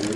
Hey, 0.00 0.06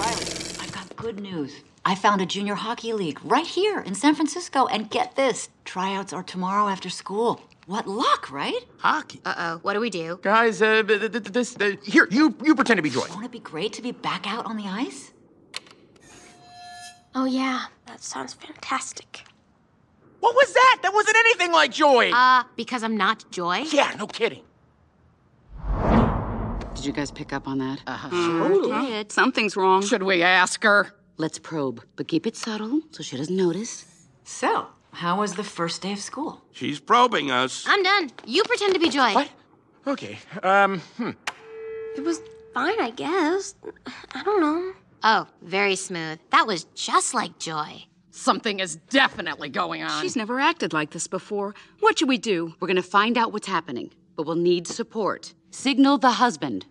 Riley, 0.00 0.24
I've 0.60 0.72
got 0.72 0.96
good 0.96 1.20
news. 1.20 1.52
I 1.84 1.94
found 1.94 2.22
a 2.22 2.26
junior 2.26 2.54
hockey 2.54 2.94
league 2.94 3.20
right 3.22 3.46
here 3.46 3.80
in 3.80 3.94
San 3.94 4.14
Francisco, 4.14 4.66
and 4.66 4.88
get 4.88 5.14
this 5.14 5.50
tryouts 5.66 6.14
are 6.14 6.22
tomorrow 6.22 6.68
after 6.68 6.88
school. 6.88 7.42
What 7.66 7.86
luck, 7.86 8.30
right? 8.32 8.64
Hockey. 8.78 9.20
Uh 9.26 9.34
oh, 9.36 9.58
what 9.60 9.74
do 9.74 9.80
we 9.80 9.90
do? 9.90 10.18
Guys, 10.22 10.62
uh, 10.62 10.82
th- 10.84 11.00
th- 11.00 11.12
th- 11.12 11.24
this, 11.26 11.54
uh, 11.60 11.72
here, 11.84 12.08
you, 12.10 12.34
you 12.42 12.54
pretend 12.54 12.78
to 12.78 12.82
be 12.82 12.88
Joy. 12.88 13.06
Won't 13.10 13.26
it 13.26 13.30
be 13.30 13.40
great 13.40 13.74
to 13.74 13.82
be 13.82 13.92
back 13.92 14.26
out 14.26 14.46
on 14.46 14.56
the 14.56 14.64
ice? 14.66 15.12
Oh, 17.14 17.26
yeah, 17.26 17.66
that 17.86 18.02
sounds 18.02 18.32
fantastic. 18.32 19.24
What 20.20 20.34
was 20.34 20.50
that? 20.54 20.78
That 20.82 20.94
wasn't 20.94 21.16
anything 21.18 21.52
like 21.52 21.72
Joy. 21.72 22.10
Uh, 22.10 22.44
because 22.56 22.82
I'm 22.82 22.96
not 22.96 23.30
Joy? 23.30 23.64
yeah, 23.70 23.94
no 23.98 24.06
kidding. 24.06 24.44
Did 26.76 26.84
you 26.84 26.92
guys 26.92 27.10
pick 27.10 27.32
up 27.32 27.48
on 27.48 27.56
that? 27.58 27.80
Uh, 27.86 28.10
sure 28.10 28.82
did. 28.82 29.10
Something's 29.10 29.56
wrong. 29.56 29.82
Should 29.82 30.02
we 30.02 30.22
ask 30.22 30.62
her? 30.62 30.92
Let's 31.16 31.38
probe, 31.38 31.82
but 31.96 32.06
keep 32.06 32.26
it 32.26 32.36
subtle 32.36 32.82
so 32.90 33.02
she 33.02 33.16
doesn't 33.16 33.34
notice. 33.34 33.86
So, 34.24 34.66
how 34.92 35.20
was 35.20 35.34
the 35.34 35.42
first 35.42 35.80
day 35.80 35.92
of 35.92 35.98
school? 35.98 36.42
She's 36.52 36.78
probing 36.78 37.30
us. 37.30 37.64
I'm 37.66 37.82
done. 37.82 38.10
You 38.26 38.42
pretend 38.44 38.74
to 38.74 38.80
be 38.80 38.90
Joy. 38.90 39.14
What? 39.14 39.30
Okay, 39.86 40.18
um, 40.42 40.80
hmm. 40.98 41.12
It 41.96 42.04
was 42.04 42.20
fine, 42.52 42.78
I 42.78 42.90
guess. 42.90 43.54
I 44.14 44.22
don't 44.22 44.42
know. 44.42 44.72
Oh, 45.02 45.26
very 45.40 45.76
smooth. 45.76 46.18
That 46.30 46.46
was 46.46 46.64
just 46.74 47.14
like 47.14 47.38
Joy. 47.38 47.86
Something 48.10 48.60
is 48.60 48.76
definitely 48.90 49.48
going 49.48 49.82
on. 49.82 50.02
She's 50.02 50.16
never 50.16 50.38
acted 50.40 50.74
like 50.74 50.90
this 50.90 51.06
before. 51.06 51.54
What 51.80 51.98
should 51.98 52.08
we 52.08 52.18
do? 52.18 52.54
We're 52.60 52.68
gonna 52.68 52.82
find 52.82 53.16
out 53.16 53.32
what's 53.32 53.46
happening, 53.46 53.92
but 54.14 54.26
we'll 54.26 54.36
need 54.36 54.66
support. 54.66 55.32
Signal 55.50 55.98
the 55.98 56.12
husband. 56.12 56.66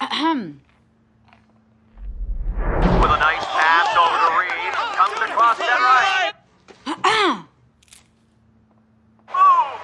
Ahem. 0.00 0.60
With 2.56 3.10
a 3.10 3.18
nice 3.18 3.44
pass 3.44 3.96
over 3.96 4.18
to 4.24 4.38
Reed. 4.40 4.72
Comes 4.96 5.30
across 5.30 5.58
that 5.58 5.80
right. 5.80 6.32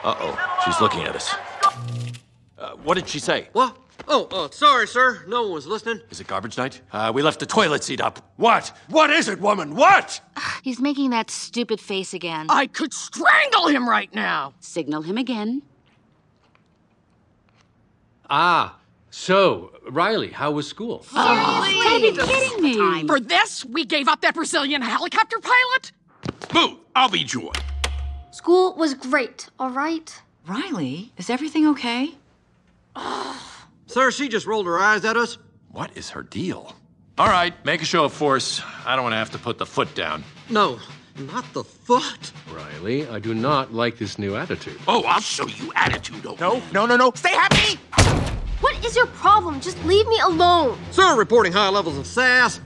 Uh 0.05 0.17
oh, 0.19 0.61
she's 0.65 0.81
looking 0.81 1.03
at 1.05 1.15
us. 1.15 1.35
Uh, 2.59 2.71
what 2.83 2.95
did 2.95 3.07
she 3.09 3.19
say? 3.21 3.49
What? 3.53 3.77
Oh, 4.09 4.27
oh, 4.33 4.49
sorry, 4.51 4.89
sir. 4.89 5.25
No 5.29 5.43
one 5.43 5.53
was 5.53 5.67
listening. 5.67 6.01
Is 6.11 6.19
it 6.21 6.27
garbage 6.27 6.59
night? 6.59 6.81
Uh, 6.93 7.13
we 7.15 7.23
left 7.23 7.39
the 7.39 7.47
toilet 7.47 7.85
seat 7.85 8.01
up. 8.01 8.33
What? 8.37 8.73
What 8.89 9.11
is 9.11 9.29
it, 9.29 9.41
woman? 9.41 9.77
What? 9.77 10.21
He's 10.65 10.81
making 10.81 11.11
that 11.11 11.31
stupid 11.31 11.81
face 11.81 12.13
again. 12.13 12.47
I 12.49 12.67
could 12.67 12.93
strangle 12.93 13.69
him 13.69 13.89
right 13.89 14.13
now. 14.13 14.55
Signal 14.59 15.03
him 15.03 15.19
again. 15.19 15.63
Ah, 18.35 18.79
so, 19.11 19.73
Riley, 19.91 20.31
how 20.31 20.53
was 20.53 20.67
school? 20.67 21.05
Gotta 21.13 22.01
be 22.01 22.17
kidding 22.17 22.63
me. 22.63 23.07
For 23.07 23.21
this, 23.21 23.63
we 23.63 23.85
gave 23.85 24.09
up 24.09 24.23
that 24.23 24.35
Brazilian 24.35 24.81
helicopter 24.81 25.37
pilot? 25.39 25.93
Boo! 26.51 26.79
I'll 26.97 27.11
be 27.11 27.25
Joy. 27.25 27.53
School 28.31 28.75
was 28.75 28.95
great, 28.95 29.51
all 29.59 29.69
right? 29.69 30.23
Riley, 30.47 31.13
is 31.19 31.29
everything 31.29 31.67
okay? 31.69 32.15
Sir, 33.87 34.11
she 34.11 34.31
just 34.31 34.47
rolled 34.47 34.65
her 34.65 34.79
eyes 34.79 35.05
at 35.05 35.19
us. 35.19 35.37
What 35.71 35.95
is 35.95 36.09
her 36.09 36.23
deal? 36.23 36.75
All 37.19 37.29
right, 37.29 37.53
make 37.67 37.83
a 37.83 37.85
show 37.85 38.07
of 38.07 38.15
force. 38.15 38.63
I 38.87 38.97
don't 38.97 39.03
want 39.03 39.13
to 39.13 39.19
have 39.19 39.33
to 39.33 39.39
put 39.39 39.59
the 39.59 39.67
foot 39.67 39.95
down. 39.95 40.25
No, 40.49 40.79
not 41.19 41.45
the 41.53 41.65
foot. 41.65 42.33
Riley, 42.55 43.07
I 43.09 43.19
do 43.19 43.35
not 43.35 43.73
like 43.73 43.99
this 43.99 44.19
new 44.19 44.37
attitude. 44.37 44.79
Oh, 44.89 45.03
I'll 45.05 45.21
show 45.21 45.47
you 45.47 45.73
attitude, 45.75 46.25
okay? 46.27 46.41
No, 46.41 46.63
no, 46.73 46.87
no, 46.87 46.97
no. 46.97 47.13
Stay 47.15 47.31
happy! 47.33 47.79
What 48.61 48.85
is 48.85 48.97
your 48.97 49.07
problem? 49.07 49.61
Just 49.61 49.83
leave 49.85 50.07
me 50.07 50.19
alone. 50.21 50.79
Sir, 50.91 51.17
reporting 51.17 51.53
high 51.53 51.69
levels 51.69 51.99
of 51.99 52.07
sass. 52.07 52.61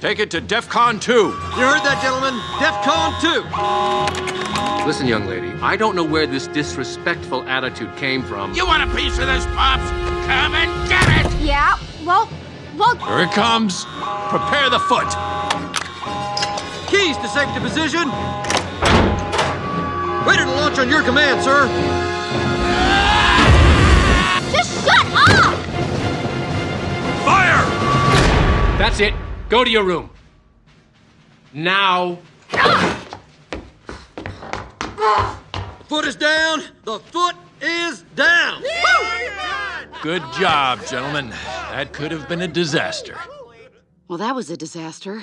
Take 0.00 0.18
it 0.18 0.30
to 0.30 0.40
DEFCON 0.40 1.00
2. 1.00 1.12
You 1.12 1.30
heard 1.30 1.82
that, 1.84 2.00
gentlemen? 2.00 2.34
DEFCON 2.58 3.20
2. 4.80 4.86
Listen, 4.86 5.06
young 5.06 5.26
lady, 5.26 5.52
I 5.60 5.76
don't 5.76 5.94
know 5.94 6.04
where 6.04 6.26
this 6.26 6.46
disrespectful 6.46 7.42
attitude 7.42 7.94
came 7.96 8.22
from. 8.22 8.54
You 8.54 8.66
want 8.66 8.82
a 8.82 8.96
piece 8.96 9.18
of 9.18 9.26
this, 9.26 9.44
Pops? 9.46 9.88
Come 10.26 10.54
and 10.54 10.88
get 10.88 11.26
it! 11.26 11.40
Yeah, 11.42 11.76
well, 12.04 12.30
well, 12.78 12.96
Here 12.96 13.24
it 13.26 13.32
comes. 13.32 13.84
Prepare 14.30 14.70
the 14.70 14.78
foot. 14.80 15.29
Keys 16.90 17.16
to 17.18 17.28
safety 17.28 17.60
position. 17.60 18.08
Ready 20.26 20.44
to 20.44 20.50
launch 20.50 20.78
on 20.80 20.88
your 20.88 21.02
command, 21.02 21.40
sir. 21.40 21.68
just 24.50 24.84
shut 24.84 25.06
up! 25.14 25.54
Fire! 27.24 27.64
That's 28.76 28.98
it. 28.98 29.14
Go 29.48 29.62
to 29.62 29.70
your 29.70 29.84
room. 29.84 30.10
Now. 31.54 32.18
Foot 35.86 36.06
is 36.06 36.16
down. 36.16 36.62
The 36.84 36.98
foot 36.98 37.36
is 37.60 38.02
down. 38.16 38.64
Good 40.02 40.22
job, 40.32 40.84
gentlemen. 40.86 41.30
That 41.70 41.92
could 41.92 42.10
have 42.10 42.28
been 42.28 42.42
a 42.42 42.48
disaster. 42.48 43.16
Well, 44.08 44.18
that 44.18 44.34
was 44.34 44.50
a 44.50 44.56
disaster. 44.56 45.22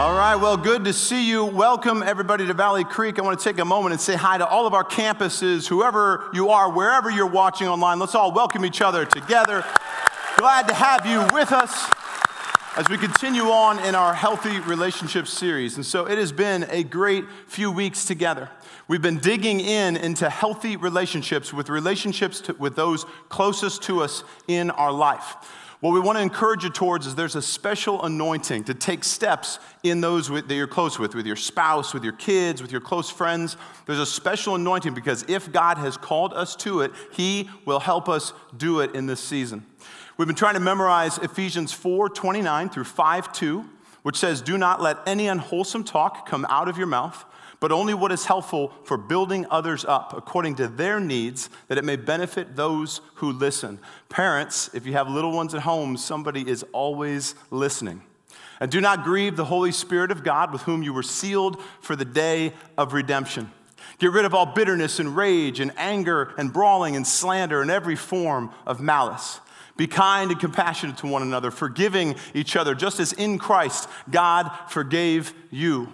All 0.00 0.14
right, 0.14 0.34
well, 0.34 0.56
good 0.56 0.84
to 0.84 0.94
see 0.94 1.28
you. 1.28 1.44
Welcome, 1.44 2.02
everybody, 2.02 2.46
to 2.46 2.54
Valley 2.54 2.84
Creek. 2.84 3.18
I 3.18 3.22
want 3.22 3.38
to 3.38 3.44
take 3.44 3.58
a 3.58 3.66
moment 3.66 3.92
and 3.92 4.00
say 4.00 4.16
hi 4.16 4.38
to 4.38 4.46
all 4.46 4.66
of 4.66 4.72
our 4.72 4.82
campuses, 4.82 5.68
whoever 5.68 6.30
you 6.32 6.48
are, 6.48 6.70
wherever 6.70 7.10
you're 7.10 7.26
watching 7.26 7.68
online. 7.68 7.98
Let's 7.98 8.14
all 8.14 8.32
welcome 8.32 8.64
each 8.64 8.80
other 8.80 9.04
together. 9.04 9.62
Glad 10.38 10.68
to 10.68 10.74
have 10.74 11.04
you 11.04 11.20
with 11.34 11.52
us 11.52 11.86
as 12.78 12.88
we 12.88 12.96
continue 12.96 13.42
on 13.50 13.78
in 13.80 13.94
our 13.94 14.14
Healthy 14.14 14.60
Relationships 14.60 15.34
series. 15.34 15.76
And 15.76 15.84
so 15.84 16.06
it 16.06 16.16
has 16.16 16.32
been 16.32 16.64
a 16.70 16.82
great 16.82 17.26
few 17.46 17.70
weeks 17.70 18.06
together. 18.06 18.48
We've 18.88 19.02
been 19.02 19.18
digging 19.18 19.60
in 19.60 19.98
into 19.98 20.30
healthy 20.30 20.76
relationships 20.76 21.52
with 21.52 21.68
relationships 21.68 22.40
to, 22.40 22.54
with 22.54 22.74
those 22.74 23.04
closest 23.28 23.82
to 23.82 24.00
us 24.00 24.24
in 24.48 24.70
our 24.70 24.92
life. 24.92 25.36
What 25.80 25.94
we 25.94 26.00
want 26.00 26.18
to 26.18 26.22
encourage 26.22 26.62
you 26.62 26.68
towards 26.68 27.06
is 27.06 27.14
there's 27.14 27.36
a 27.36 27.42
special 27.42 28.04
anointing 28.04 28.64
to 28.64 28.74
take 28.74 29.02
steps 29.02 29.58
in 29.82 30.02
those 30.02 30.28
that 30.28 30.50
you're 30.50 30.66
close 30.66 30.98
with, 30.98 31.14
with 31.14 31.26
your 31.26 31.36
spouse, 31.36 31.94
with 31.94 32.04
your 32.04 32.12
kids, 32.12 32.60
with 32.60 32.70
your 32.70 32.82
close 32.82 33.08
friends. 33.08 33.56
There's 33.86 33.98
a 33.98 34.04
special 34.04 34.56
anointing 34.56 34.92
because 34.92 35.24
if 35.26 35.50
God 35.50 35.78
has 35.78 35.96
called 35.96 36.34
us 36.34 36.54
to 36.56 36.82
it, 36.82 36.92
He 37.12 37.48
will 37.64 37.80
help 37.80 38.10
us 38.10 38.34
do 38.54 38.80
it 38.80 38.94
in 38.94 39.06
this 39.06 39.20
season. 39.20 39.64
We've 40.18 40.28
been 40.28 40.36
trying 40.36 40.54
to 40.54 40.60
memorize 40.60 41.16
Ephesians 41.16 41.72
4 41.72 42.10
29 42.10 42.68
through 42.68 42.84
5 42.84 43.32
2, 43.32 43.64
which 44.02 44.18
says, 44.18 44.42
Do 44.42 44.58
not 44.58 44.82
let 44.82 44.98
any 45.06 45.28
unwholesome 45.28 45.84
talk 45.84 46.28
come 46.28 46.44
out 46.50 46.68
of 46.68 46.76
your 46.76 46.88
mouth 46.88 47.24
but 47.60 47.70
only 47.70 47.94
what 47.94 48.10
is 48.10 48.24
helpful 48.24 48.72
for 48.84 48.96
building 48.96 49.46
others 49.50 49.84
up 49.84 50.14
according 50.16 50.56
to 50.56 50.66
their 50.66 50.98
needs, 50.98 51.50
that 51.68 51.78
it 51.78 51.84
may 51.84 51.96
benefit 51.96 52.56
those 52.56 53.02
who 53.16 53.30
listen. 53.30 53.78
Parents, 54.08 54.70
if 54.72 54.86
you 54.86 54.94
have 54.94 55.08
little 55.08 55.32
ones 55.32 55.54
at 55.54 55.62
home, 55.62 55.96
somebody 55.98 56.48
is 56.48 56.64
always 56.72 57.34
listening. 57.50 58.02
And 58.60 58.70
do 58.70 58.80
not 58.80 59.04
grieve 59.04 59.36
the 59.36 59.44
Holy 59.44 59.72
Spirit 59.72 60.10
of 60.10 60.24
God 60.24 60.52
with 60.52 60.62
whom 60.62 60.82
you 60.82 60.92
were 60.92 61.02
sealed 61.02 61.62
for 61.80 61.96
the 61.96 62.04
day 62.04 62.52
of 62.76 62.92
redemption. 62.92 63.50
Get 63.98 64.12
rid 64.12 64.24
of 64.24 64.34
all 64.34 64.46
bitterness 64.46 64.98
and 64.98 65.14
rage 65.14 65.60
and 65.60 65.72
anger 65.76 66.32
and 66.38 66.52
brawling 66.52 66.96
and 66.96 67.06
slander 67.06 67.60
and 67.60 67.70
every 67.70 67.96
form 67.96 68.50
of 68.66 68.80
malice. 68.80 69.40
Be 69.76 69.86
kind 69.86 70.30
and 70.30 70.40
compassionate 70.40 70.98
to 70.98 71.06
one 71.06 71.22
another, 71.22 71.50
forgiving 71.50 72.16
each 72.34 72.56
other, 72.56 72.74
just 72.74 73.00
as 73.00 73.12
in 73.14 73.38
Christ 73.38 73.88
God 74.10 74.50
forgave 74.68 75.32
you. 75.50 75.92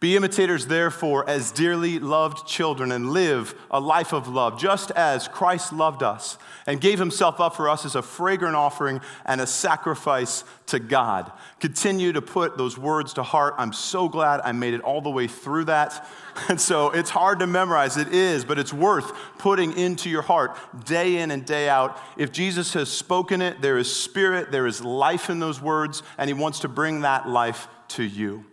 Be 0.00 0.14
imitators, 0.14 0.68
therefore, 0.68 1.28
as 1.28 1.50
dearly 1.50 1.98
loved 1.98 2.46
children, 2.46 2.92
and 2.92 3.10
live 3.10 3.54
a 3.68 3.80
life 3.80 4.12
of 4.12 4.28
love, 4.28 4.56
just 4.56 4.92
as 4.92 5.26
Christ 5.26 5.72
loved 5.72 6.04
us 6.04 6.38
and 6.68 6.80
gave 6.80 7.00
himself 7.00 7.40
up 7.40 7.56
for 7.56 7.68
us 7.68 7.84
as 7.84 7.96
a 7.96 8.02
fragrant 8.02 8.54
offering 8.54 9.00
and 9.24 9.40
a 9.40 9.46
sacrifice 9.46 10.44
to 10.66 10.78
God. 10.78 11.32
Continue 11.58 12.12
to 12.12 12.22
put 12.22 12.56
those 12.56 12.78
words 12.78 13.14
to 13.14 13.24
heart. 13.24 13.54
I'm 13.58 13.72
so 13.72 14.08
glad 14.08 14.40
I 14.44 14.52
made 14.52 14.74
it 14.74 14.82
all 14.82 15.00
the 15.00 15.10
way 15.10 15.26
through 15.26 15.64
that. 15.64 16.06
And 16.48 16.60
so 16.60 16.90
it's 16.90 17.10
hard 17.10 17.40
to 17.40 17.48
memorize, 17.48 17.96
it 17.96 18.14
is, 18.14 18.44
but 18.44 18.60
it's 18.60 18.72
worth 18.72 19.12
putting 19.38 19.76
into 19.76 20.08
your 20.08 20.22
heart 20.22 20.56
day 20.84 21.16
in 21.16 21.32
and 21.32 21.44
day 21.44 21.68
out. 21.68 21.98
If 22.16 22.30
Jesus 22.30 22.74
has 22.74 22.88
spoken 22.88 23.42
it, 23.42 23.60
there 23.60 23.76
is 23.76 23.92
spirit, 23.92 24.52
there 24.52 24.68
is 24.68 24.80
life 24.80 25.30
in 25.30 25.40
those 25.40 25.60
words, 25.60 26.04
and 26.16 26.28
he 26.28 26.34
wants 26.34 26.60
to 26.60 26.68
bring 26.68 27.00
that 27.00 27.28
life 27.28 27.66
to 27.88 28.04
you. 28.04 28.44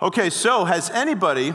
Okay, 0.00 0.30
so 0.30 0.64
has 0.64 0.90
anybody 0.90 1.52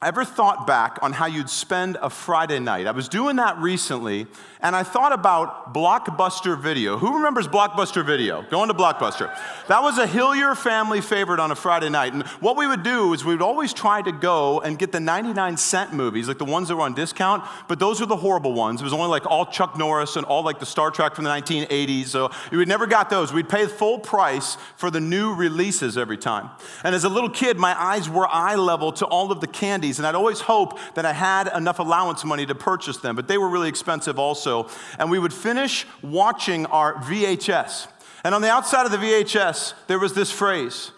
ever 0.00 0.24
thought 0.24 0.64
back 0.64 0.96
on 1.02 1.12
how 1.12 1.26
you'd 1.26 1.50
spend 1.50 1.96
a 2.00 2.08
Friday 2.08 2.60
night? 2.60 2.86
I 2.86 2.92
was 2.92 3.08
doing 3.08 3.34
that 3.36 3.58
recently, 3.58 4.28
and 4.60 4.76
I 4.76 4.84
thought 4.84 5.12
about 5.12 5.74
Blockbuster 5.74 6.56
Video. 6.56 6.98
Who 6.98 7.16
remembers 7.16 7.48
Blockbuster 7.48 8.06
Video? 8.06 8.42
Going 8.42 8.68
to 8.68 8.74
Blockbuster. 8.74 9.36
That 9.66 9.82
was 9.82 9.98
a 9.98 10.06
Hillier 10.06 10.54
family 10.54 11.00
favorite 11.00 11.40
on 11.40 11.50
a 11.50 11.56
Friday 11.56 11.88
night. 11.88 12.12
And 12.12 12.22
what 12.38 12.56
we 12.56 12.68
would 12.68 12.84
do 12.84 13.12
is 13.12 13.24
we 13.24 13.34
would 13.34 13.42
always 13.42 13.72
try 13.72 14.00
to 14.00 14.12
go 14.12 14.60
and 14.60 14.78
get 14.78 14.92
the 14.92 15.00
99 15.00 15.56
cent 15.56 15.92
movies, 15.92 16.28
like 16.28 16.38
the 16.38 16.44
ones 16.44 16.68
that 16.68 16.76
were 16.76 16.82
on 16.82 16.94
discount, 16.94 17.42
but 17.66 17.80
those 17.80 17.98
were 17.98 18.06
the 18.06 18.16
horrible 18.16 18.52
ones. 18.52 18.80
It 18.80 18.84
was 18.84 18.92
only 18.92 19.08
like 19.08 19.26
all 19.26 19.46
Chuck 19.46 19.76
Norris 19.76 20.14
and 20.14 20.24
all 20.24 20.44
like 20.44 20.60
the 20.60 20.66
Star 20.66 20.92
Trek 20.92 21.16
from 21.16 21.24
the 21.24 21.30
1980s. 21.30 22.06
So 22.06 22.30
we 22.52 22.64
never 22.66 22.86
got 22.86 23.10
those. 23.10 23.32
We'd 23.32 23.48
pay 23.48 23.66
full 23.66 23.98
price 23.98 24.58
for 24.76 24.92
the 24.92 25.00
new 25.00 25.34
releases 25.34 25.98
every 25.98 26.18
time. 26.18 26.50
And 26.84 26.94
as 26.94 27.02
a 27.02 27.08
little 27.08 27.30
kid, 27.30 27.58
my 27.58 27.76
eyes 27.80 28.08
were 28.08 28.28
eye 28.28 28.54
level 28.54 28.92
to 28.92 29.06
all 29.06 29.32
of 29.32 29.40
the 29.40 29.48
and 29.96 30.06
I'd 30.06 30.14
always 30.14 30.40
hope 30.40 30.78
that 30.94 31.06
I 31.06 31.14
had 31.14 31.48
enough 31.56 31.78
allowance 31.78 32.22
money 32.22 32.44
to 32.44 32.54
purchase 32.54 32.98
them, 32.98 33.16
but 33.16 33.28
they 33.28 33.38
were 33.38 33.48
really 33.48 33.70
expensive 33.70 34.18
also. 34.18 34.68
And 34.98 35.10
we 35.10 35.18
would 35.18 35.32
finish 35.32 35.86
watching 36.02 36.66
our 36.66 36.96
VHS. 36.96 37.86
And 38.24 38.34
on 38.34 38.42
the 38.42 38.50
outside 38.50 38.84
of 38.84 38.92
the 38.92 38.98
VHS, 38.98 39.72
there 39.86 39.98
was 39.98 40.12
this 40.12 40.30
phrase 40.30 40.90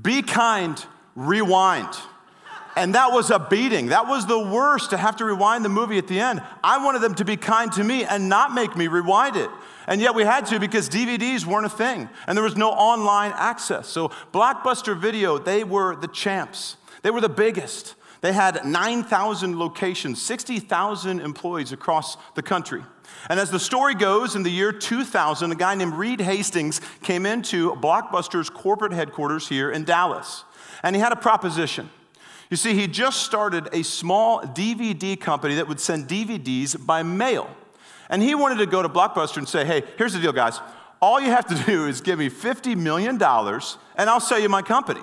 Be 0.00 0.22
kind, 0.22 0.84
rewind. 1.16 1.88
And 2.76 2.94
that 2.94 3.10
was 3.10 3.32
a 3.32 3.40
beating. 3.40 3.86
That 3.86 4.06
was 4.06 4.26
the 4.26 4.38
worst 4.38 4.90
to 4.90 4.96
have 4.96 5.16
to 5.16 5.24
rewind 5.24 5.64
the 5.64 5.68
movie 5.68 5.98
at 5.98 6.06
the 6.06 6.20
end. 6.20 6.40
I 6.62 6.84
wanted 6.84 7.00
them 7.00 7.16
to 7.16 7.24
be 7.24 7.36
kind 7.36 7.72
to 7.72 7.82
me 7.82 8.04
and 8.04 8.28
not 8.28 8.54
make 8.54 8.76
me 8.76 8.86
rewind 8.86 9.34
it. 9.34 9.50
And 9.88 10.00
yet 10.00 10.14
we 10.14 10.22
had 10.22 10.46
to 10.46 10.60
because 10.60 10.88
DVDs 10.88 11.44
weren't 11.44 11.66
a 11.66 11.70
thing 11.70 12.08
and 12.28 12.36
there 12.36 12.44
was 12.44 12.56
no 12.56 12.70
online 12.70 13.32
access. 13.34 13.88
So 13.88 14.10
Blockbuster 14.32 14.96
Video, 14.96 15.38
they 15.38 15.64
were 15.64 15.96
the 15.96 16.06
champs. 16.06 16.76
They 17.02 17.10
were 17.10 17.20
the 17.20 17.28
biggest. 17.28 17.94
They 18.20 18.32
had 18.32 18.64
9,000 18.64 19.58
locations, 19.58 20.20
60,000 20.20 21.20
employees 21.20 21.72
across 21.72 22.16
the 22.34 22.42
country. 22.42 22.82
And 23.28 23.38
as 23.38 23.50
the 23.50 23.60
story 23.60 23.94
goes, 23.94 24.34
in 24.34 24.42
the 24.42 24.50
year 24.50 24.72
2000, 24.72 25.52
a 25.52 25.54
guy 25.54 25.74
named 25.74 25.94
Reed 25.94 26.20
Hastings 26.20 26.80
came 27.02 27.26
into 27.26 27.72
Blockbuster's 27.76 28.50
corporate 28.50 28.92
headquarters 28.92 29.48
here 29.48 29.70
in 29.70 29.84
Dallas. 29.84 30.44
And 30.82 30.96
he 30.96 31.00
had 31.00 31.12
a 31.12 31.16
proposition. 31.16 31.90
You 32.50 32.56
see, 32.56 32.74
he 32.74 32.86
just 32.86 33.22
started 33.22 33.68
a 33.72 33.82
small 33.82 34.40
DVD 34.40 35.20
company 35.20 35.56
that 35.56 35.68
would 35.68 35.80
send 35.80 36.08
DVDs 36.08 36.84
by 36.84 37.02
mail. 37.02 37.50
And 38.08 38.22
he 38.22 38.34
wanted 38.34 38.58
to 38.58 38.66
go 38.66 38.82
to 38.82 38.88
Blockbuster 38.88 39.36
and 39.36 39.48
say, 39.48 39.64
hey, 39.64 39.82
here's 39.96 40.14
the 40.14 40.20
deal, 40.20 40.32
guys. 40.32 40.60
All 41.00 41.20
you 41.20 41.30
have 41.30 41.46
to 41.46 41.54
do 41.66 41.86
is 41.86 42.00
give 42.00 42.18
me 42.18 42.30
$50 42.30 42.76
million 42.76 43.22
and 43.22 44.10
I'll 44.10 44.20
sell 44.20 44.38
you 44.38 44.48
my 44.48 44.62
company. 44.62 45.02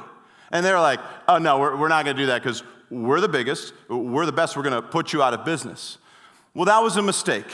And 0.52 0.66
they're 0.66 0.80
like, 0.80 1.00
oh, 1.28 1.38
no, 1.38 1.60
we're, 1.60 1.76
we're 1.76 1.88
not 1.88 2.06
going 2.06 2.16
to 2.16 2.22
do 2.24 2.28
that 2.28 2.42
because 2.42 2.64
we're 2.90 3.20
the 3.20 3.28
biggest, 3.28 3.74
we're 3.90 4.26
the 4.26 4.32
best, 4.32 4.56
we're 4.56 4.64
going 4.64 4.82
to 4.82 4.82
put 4.82 5.14
you 5.14 5.24
out 5.24 5.34
of 5.34 5.46
business. 5.46 5.98
Well, 6.54 6.66
that 6.66 6.82
was 6.82 6.98
a 6.98 7.02
mistake. 7.02 7.46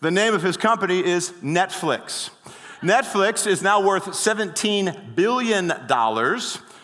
The 0.00 0.10
name 0.10 0.34
of 0.34 0.42
his 0.42 0.56
company 0.56 1.04
is 1.04 1.30
Netflix. 1.42 2.30
Netflix 2.80 3.46
is 3.46 3.62
now 3.62 3.82
worth 3.82 4.06
$17 4.06 5.14
billion. 5.14 5.72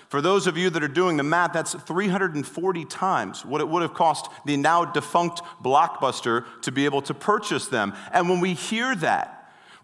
For 0.08 0.20
those 0.20 0.46
of 0.46 0.56
you 0.56 0.70
that 0.70 0.82
are 0.82 0.88
doing 0.88 1.16
the 1.16 1.22
math, 1.22 1.52
that's 1.52 1.74
340 1.74 2.84
times 2.84 3.44
what 3.44 3.60
it 3.60 3.68
would 3.68 3.82
have 3.82 3.94
cost 3.94 4.28
the 4.44 4.56
now 4.56 4.84
defunct 4.84 5.42
Blockbuster 5.62 6.44
to 6.62 6.72
be 6.72 6.84
able 6.84 7.02
to 7.02 7.14
purchase 7.14 7.68
them. 7.68 7.94
And 8.12 8.28
when 8.28 8.40
we 8.40 8.54
hear 8.54 8.94
that, 8.96 9.35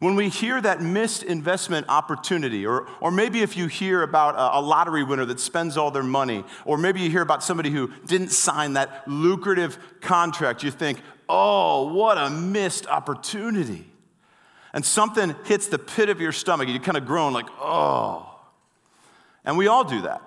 when 0.03 0.17
we 0.17 0.29
hear 0.29 0.61
that 0.61 0.83
missed 0.83 1.23
investment 1.23 1.87
opportunity, 1.89 2.67
or, 2.67 2.89
or 3.01 3.13
maybe 3.13 3.41
if 3.41 3.57
you 3.57 3.69
hear 3.69 4.03
about 4.03 4.35
a, 4.35 4.59
a, 4.59 4.61
lottery 4.61 5.05
winner 5.05 5.25
that 5.25 5.39
spends 5.39 5.77
all 5.77 5.93
their 5.93 6.03
money, 6.03 6.43
or 6.65 6.77
maybe 6.77 6.99
you 7.01 7.09
hear 7.09 7.23
about 7.23 7.41
somebody 7.45 7.71
who 7.71 7.89
didn't 8.09 8.31
sign 8.31 8.73
that 8.73 9.07
lucrative 9.07 9.79
contract, 10.01 10.65
you 10.65 10.73
think, 10.73 11.01
oh, 11.29 11.95
what 11.95 12.19
a 12.19 12.31
missed 12.31 12.89
opportunity. 12.89 13.87
And 14.73 14.85
something 14.85 15.37
hits 15.45 15.69
the 15.69 15.79
pit 15.79 16.09
of 16.09 16.21
your 16.21 16.33
stomach, 16.33 16.67
and 16.67 16.75
you 16.75 16.81
kind 16.81 16.99
of 16.99 17.07
groan, 17.07 17.33
like, 17.33 17.47
oh. 17.61 18.41
And 19.45 19.57
we 19.57 19.69
all 19.69 19.85
do 19.85 20.03
that. 20.03 20.21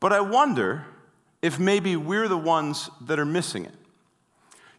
But 0.00 0.12
I 0.12 0.20
wonder 0.20 0.84
if 1.42 1.60
maybe 1.60 1.94
we're 1.94 2.26
the 2.26 2.36
ones 2.36 2.90
that 3.02 3.20
are 3.20 3.24
missing 3.24 3.66
it. 3.66 3.74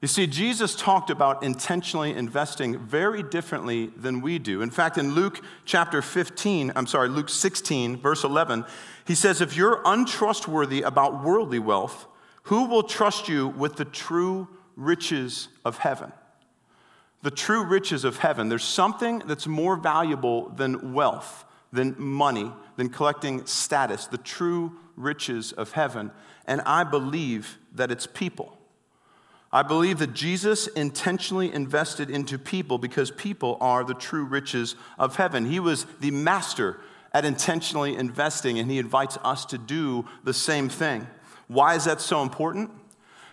You 0.02 0.08
see, 0.08 0.28
Jesus 0.28 0.76
talked 0.76 1.10
about 1.10 1.44
intentionally 1.44 2.16
investing 2.16 2.80
very 2.80 3.22
differently 3.22 3.88
than 3.88 4.22
we 4.22 4.40
do. 4.40 4.62
In 4.62 4.70
fact, 4.70 4.98
in 4.98 5.14
Luke 5.14 5.42
chapter 5.66 6.02
15, 6.02 6.72
I'm 6.74 6.88
sorry, 6.88 7.10
Luke 7.10 7.28
16, 7.28 7.98
verse 7.98 8.24
11, 8.24 8.64
he 9.06 9.14
says, 9.14 9.42
If 9.42 9.58
you're 9.58 9.82
untrustworthy 9.84 10.84
about 10.84 11.26
worldly 11.26 11.60
wealth, 11.60 12.08
who 12.44 12.66
will 12.68 12.84
trust 12.84 13.28
you 13.28 13.50
with 13.50 13.76
the 13.76 13.84
true 13.84 14.48
riches 14.78 15.50
of 15.66 15.80
heaven? 15.80 16.14
The 17.22 17.32
true 17.32 17.66
riches 17.66 18.06
of 18.06 18.20
heaven. 18.20 18.48
There's 18.48 18.64
something 18.64 19.22
that's 19.26 19.48
more 19.48 19.76
valuable 19.76 20.48
than 20.48 20.94
wealth, 20.94 21.44
than 21.74 21.96
money, 21.98 22.54
than 22.78 22.88
collecting 22.88 23.46
status, 23.46 24.08
the 24.08 24.18
true 24.18 24.78
riches 24.96 25.52
of 25.52 25.74
heaven. 25.74 26.12
And 26.46 26.62
I 26.62 26.86
believe 26.86 27.58
that 27.76 27.92
it's 27.92 28.08
people. 28.08 28.59
I 29.52 29.64
believe 29.64 29.98
that 30.00 30.14
Jesus 30.14 30.68
intentionally 30.68 31.52
invested 31.52 32.10
into 32.10 32.38
people 32.38 32.78
because 32.78 33.10
people 33.10 33.58
are 33.60 33.84
the 33.84 33.96
true 33.96 34.24
riches 34.24 34.76
of 35.00 35.16
heaven. 35.16 35.46
He 35.46 35.60
was 35.60 35.86
the 36.00 36.12
master 36.12 36.80
at 37.14 37.26
intentionally 37.26 37.96
investing, 37.96 38.60
and 38.60 38.70
he 38.70 38.78
invites 38.78 39.18
us 39.24 39.46
to 39.46 39.58
do 39.58 40.06
the 40.24 40.34
same 40.34 40.70
thing. 40.70 41.08
Why 41.48 41.74
is 41.74 41.86
that 41.86 42.00
so 42.00 42.22
important? 42.22 42.70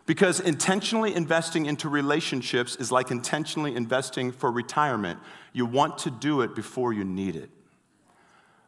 Because 0.06 0.40
intentionally 0.40 1.14
investing 1.14 1.66
into 1.66 1.90
relationships 1.90 2.76
is 2.76 2.90
like 2.90 3.10
intentionally 3.10 3.74
investing 3.74 4.32
for 4.32 4.50
retirement. 4.50 5.18
You 5.52 5.66
want 5.66 5.98
to 5.98 6.10
do 6.10 6.40
it 6.40 6.54
before 6.54 6.94
you 6.94 7.04
need 7.04 7.36
it. 7.36 7.50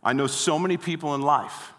I 0.02 0.12
know 0.12 0.26
so 0.26 0.58
many 0.58 0.76
people 0.76 1.14
in 1.14 1.22
life 1.22 1.72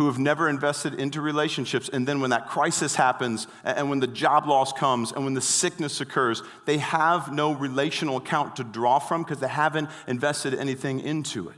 who 0.00 0.06
have 0.06 0.18
never 0.18 0.48
invested 0.48 0.94
into 0.94 1.20
relationships. 1.20 1.90
And 1.92 2.08
then 2.08 2.22
when 2.22 2.30
that 2.30 2.48
crisis 2.48 2.94
happens, 2.94 3.46
and 3.64 3.90
when 3.90 4.00
the 4.00 4.06
job 4.06 4.46
loss 4.46 4.72
comes, 4.72 5.12
and 5.12 5.24
when 5.24 5.34
the 5.34 5.42
sickness 5.42 6.00
occurs, 6.00 6.42
they 6.64 6.78
have 6.78 7.34
no 7.34 7.52
relational 7.52 8.16
account 8.16 8.56
to 8.56 8.64
draw 8.64 8.98
from 8.98 9.24
because 9.24 9.40
they 9.40 9.48
haven't 9.48 9.90
invested 10.08 10.54
anything 10.54 11.00
into 11.00 11.50
it. 11.50 11.56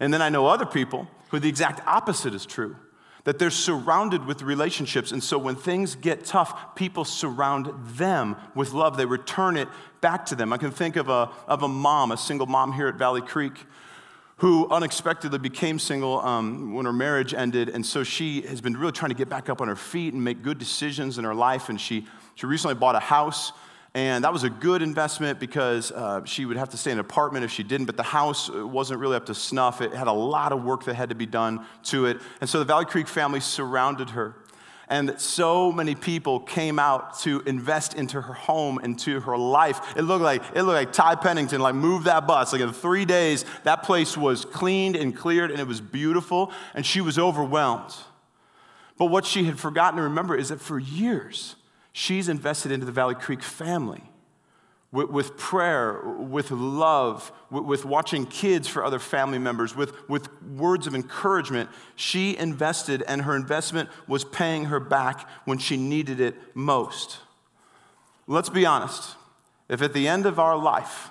And 0.00 0.10
then 0.10 0.22
I 0.22 0.30
know 0.30 0.46
other 0.46 0.64
people 0.64 1.06
who 1.28 1.38
the 1.38 1.50
exact 1.50 1.86
opposite 1.86 2.32
is 2.32 2.46
true 2.46 2.76
that 3.24 3.38
they're 3.38 3.50
surrounded 3.50 4.24
with 4.24 4.40
relationships. 4.40 5.12
And 5.12 5.22
so 5.22 5.36
when 5.36 5.54
things 5.54 5.96
get 5.96 6.24
tough, 6.24 6.74
people 6.74 7.04
surround 7.04 7.70
them 7.94 8.36
with 8.54 8.72
love. 8.72 8.96
They 8.96 9.04
return 9.04 9.58
it 9.58 9.68
back 10.00 10.24
to 10.26 10.34
them. 10.34 10.54
I 10.54 10.56
can 10.56 10.70
think 10.70 10.96
of 10.96 11.10
a, 11.10 11.30
of 11.46 11.62
a 11.62 11.68
mom, 11.68 12.10
a 12.10 12.16
single 12.16 12.46
mom 12.46 12.72
here 12.72 12.88
at 12.88 12.94
Valley 12.94 13.20
Creek, 13.20 13.66
who 14.40 14.66
unexpectedly 14.70 15.38
became 15.38 15.78
single 15.78 16.18
um, 16.20 16.72
when 16.72 16.86
her 16.86 16.94
marriage 16.94 17.34
ended. 17.34 17.68
And 17.68 17.84
so 17.84 18.02
she 18.02 18.40
has 18.42 18.62
been 18.62 18.74
really 18.74 18.92
trying 18.92 19.10
to 19.10 19.14
get 19.14 19.28
back 19.28 19.50
up 19.50 19.60
on 19.60 19.68
her 19.68 19.76
feet 19.76 20.14
and 20.14 20.24
make 20.24 20.42
good 20.42 20.58
decisions 20.58 21.18
in 21.18 21.24
her 21.24 21.34
life. 21.34 21.68
And 21.68 21.78
she, 21.78 22.06
she 22.36 22.46
recently 22.46 22.74
bought 22.74 22.96
a 22.96 23.00
house. 23.00 23.52
And 23.94 24.24
that 24.24 24.32
was 24.32 24.42
a 24.42 24.48
good 24.48 24.80
investment 24.80 25.40
because 25.40 25.92
uh, 25.92 26.24
she 26.24 26.46
would 26.46 26.56
have 26.56 26.70
to 26.70 26.78
stay 26.78 26.90
in 26.90 26.96
an 26.96 27.04
apartment 27.04 27.44
if 27.44 27.50
she 27.50 27.62
didn't, 27.62 27.84
but 27.84 27.98
the 27.98 28.02
house 28.02 28.48
uh, 28.48 28.66
wasn't 28.66 28.98
really 29.00 29.16
up 29.16 29.26
to 29.26 29.34
snuff. 29.34 29.82
It 29.82 29.92
had 29.92 30.06
a 30.06 30.12
lot 30.12 30.52
of 30.52 30.64
work 30.64 30.84
that 30.84 30.94
had 30.94 31.10
to 31.10 31.14
be 31.14 31.26
done 31.26 31.66
to 31.84 32.06
it. 32.06 32.18
And 32.40 32.48
so 32.48 32.60
the 32.60 32.64
Valley 32.64 32.86
Creek 32.86 33.08
family 33.08 33.40
surrounded 33.40 34.10
her 34.10 34.36
and 34.90 35.18
so 35.20 35.70
many 35.70 35.94
people 35.94 36.40
came 36.40 36.80
out 36.80 37.18
to 37.20 37.40
invest 37.46 37.94
into 37.94 38.20
her 38.20 38.32
home, 38.32 38.80
into 38.82 39.20
her 39.20 39.38
life. 39.38 39.80
It 39.96 40.02
looked 40.02 40.24
like 40.24 40.42
it 40.54 40.64
looked 40.64 40.74
like 40.74 40.92
Ty 40.92 41.14
Pennington 41.14 41.60
like 41.60 41.76
moved 41.76 42.06
that 42.06 42.26
bus. 42.26 42.52
Like 42.52 42.60
in 42.60 42.72
three 42.72 43.04
days, 43.04 43.44
that 43.62 43.84
place 43.84 44.16
was 44.16 44.44
cleaned 44.44 44.96
and 44.96 45.16
cleared, 45.16 45.52
and 45.52 45.60
it 45.60 45.66
was 45.68 45.80
beautiful. 45.80 46.52
And 46.74 46.84
she 46.84 47.00
was 47.00 47.18
overwhelmed. 47.18 47.94
But 48.98 49.06
what 49.06 49.24
she 49.24 49.44
had 49.44 49.60
forgotten 49.60 49.96
to 49.96 50.02
remember 50.02 50.36
is 50.36 50.48
that 50.48 50.60
for 50.60 50.78
years, 50.78 51.54
she's 51.92 52.28
invested 52.28 52.72
into 52.72 52.84
the 52.84 52.92
Valley 52.92 53.14
Creek 53.14 53.42
family 53.42 54.09
with, 54.92 55.10
with 55.10 55.36
prayer, 55.36 56.00
with 56.18 56.50
love, 56.50 57.32
with, 57.50 57.64
with, 57.64 57.84
watching 57.84 58.26
kids 58.26 58.66
for 58.66 58.84
other 58.84 58.98
family 58.98 59.38
members, 59.38 59.76
with, 59.76 59.92
with 60.08 60.28
words 60.42 60.86
of 60.86 60.94
encouragement. 60.94 61.70
She 61.94 62.36
invested, 62.36 63.02
and 63.06 63.22
her 63.22 63.36
investment 63.36 63.88
was 64.08 64.24
paying 64.24 64.66
her 64.66 64.80
back 64.80 65.28
when 65.44 65.58
she 65.58 65.76
needed 65.76 66.20
it 66.20 66.36
most. 66.54 67.18
Let's 68.26 68.50
be 68.50 68.66
honest. 68.66 69.16
If 69.68 69.82
at 69.82 69.92
the 69.92 70.08
end 70.08 70.26
of 70.26 70.40
our 70.40 70.56
life, 70.56 71.10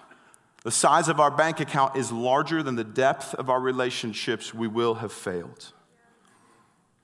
the 0.63 0.71
size 0.71 1.07
of 1.07 1.21
our 1.21 1.31
bank 1.31 1.61
account 1.61 1.95
is 1.95 2.11
larger 2.11 2.61
than 2.61 2.75
the 2.75 2.83
depth 2.83 3.33
of 3.35 3.49
our 3.49 3.61
relationships, 3.61 4.53
we 4.53 4.67
will 4.67 4.95
have 4.95 5.13
failed. 5.13 5.71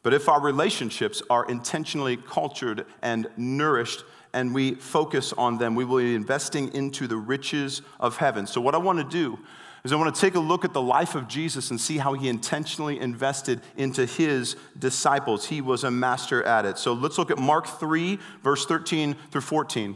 But 0.03 0.13
if 0.13 0.27
our 0.27 0.41
relationships 0.41 1.23
are 1.29 1.45
intentionally 1.45 2.17
cultured 2.17 2.85
and 3.01 3.27
nourished, 3.37 4.03
and 4.35 4.53
we 4.53 4.75
focus 4.75 5.33
on 5.33 5.57
them, 5.57 5.73
we 5.73 5.85
will 5.85 5.97
be 5.97 6.13
investing 6.13 6.71
into 6.75 7.07
the 7.07 7.17
riches 7.17 7.81
of 7.99 8.17
heaven. 8.17 8.45
So, 8.45 8.61
what 8.61 8.75
I 8.75 8.77
want 8.77 8.99
to 8.99 9.05
do 9.05 9.39
is 9.85 9.93
I 9.93 9.95
want 9.95 10.13
to 10.13 10.19
take 10.19 10.33
a 10.33 10.39
look 10.39 10.65
at 10.65 10.73
the 10.73 10.81
life 10.81 11.13
of 11.13 11.27
Jesus 11.27 11.69
and 11.69 11.79
see 11.79 11.99
how 11.99 12.13
he 12.13 12.27
intentionally 12.27 12.99
invested 12.99 13.61
into 13.77 14.05
his 14.05 14.55
disciples. 14.77 15.45
He 15.45 15.61
was 15.61 15.83
a 15.83 15.91
master 15.91 16.43
at 16.43 16.65
it. 16.65 16.79
So 16.79 16.93
let's 16.93 17.19
look 17.19 17.29
at 17.29 17.37
Mark 17.37 17.67
3, 17.67 18.17
verse 18.41 18.65
13 18.65 19.15
through 19.29 19.41
14. 19.41 19.95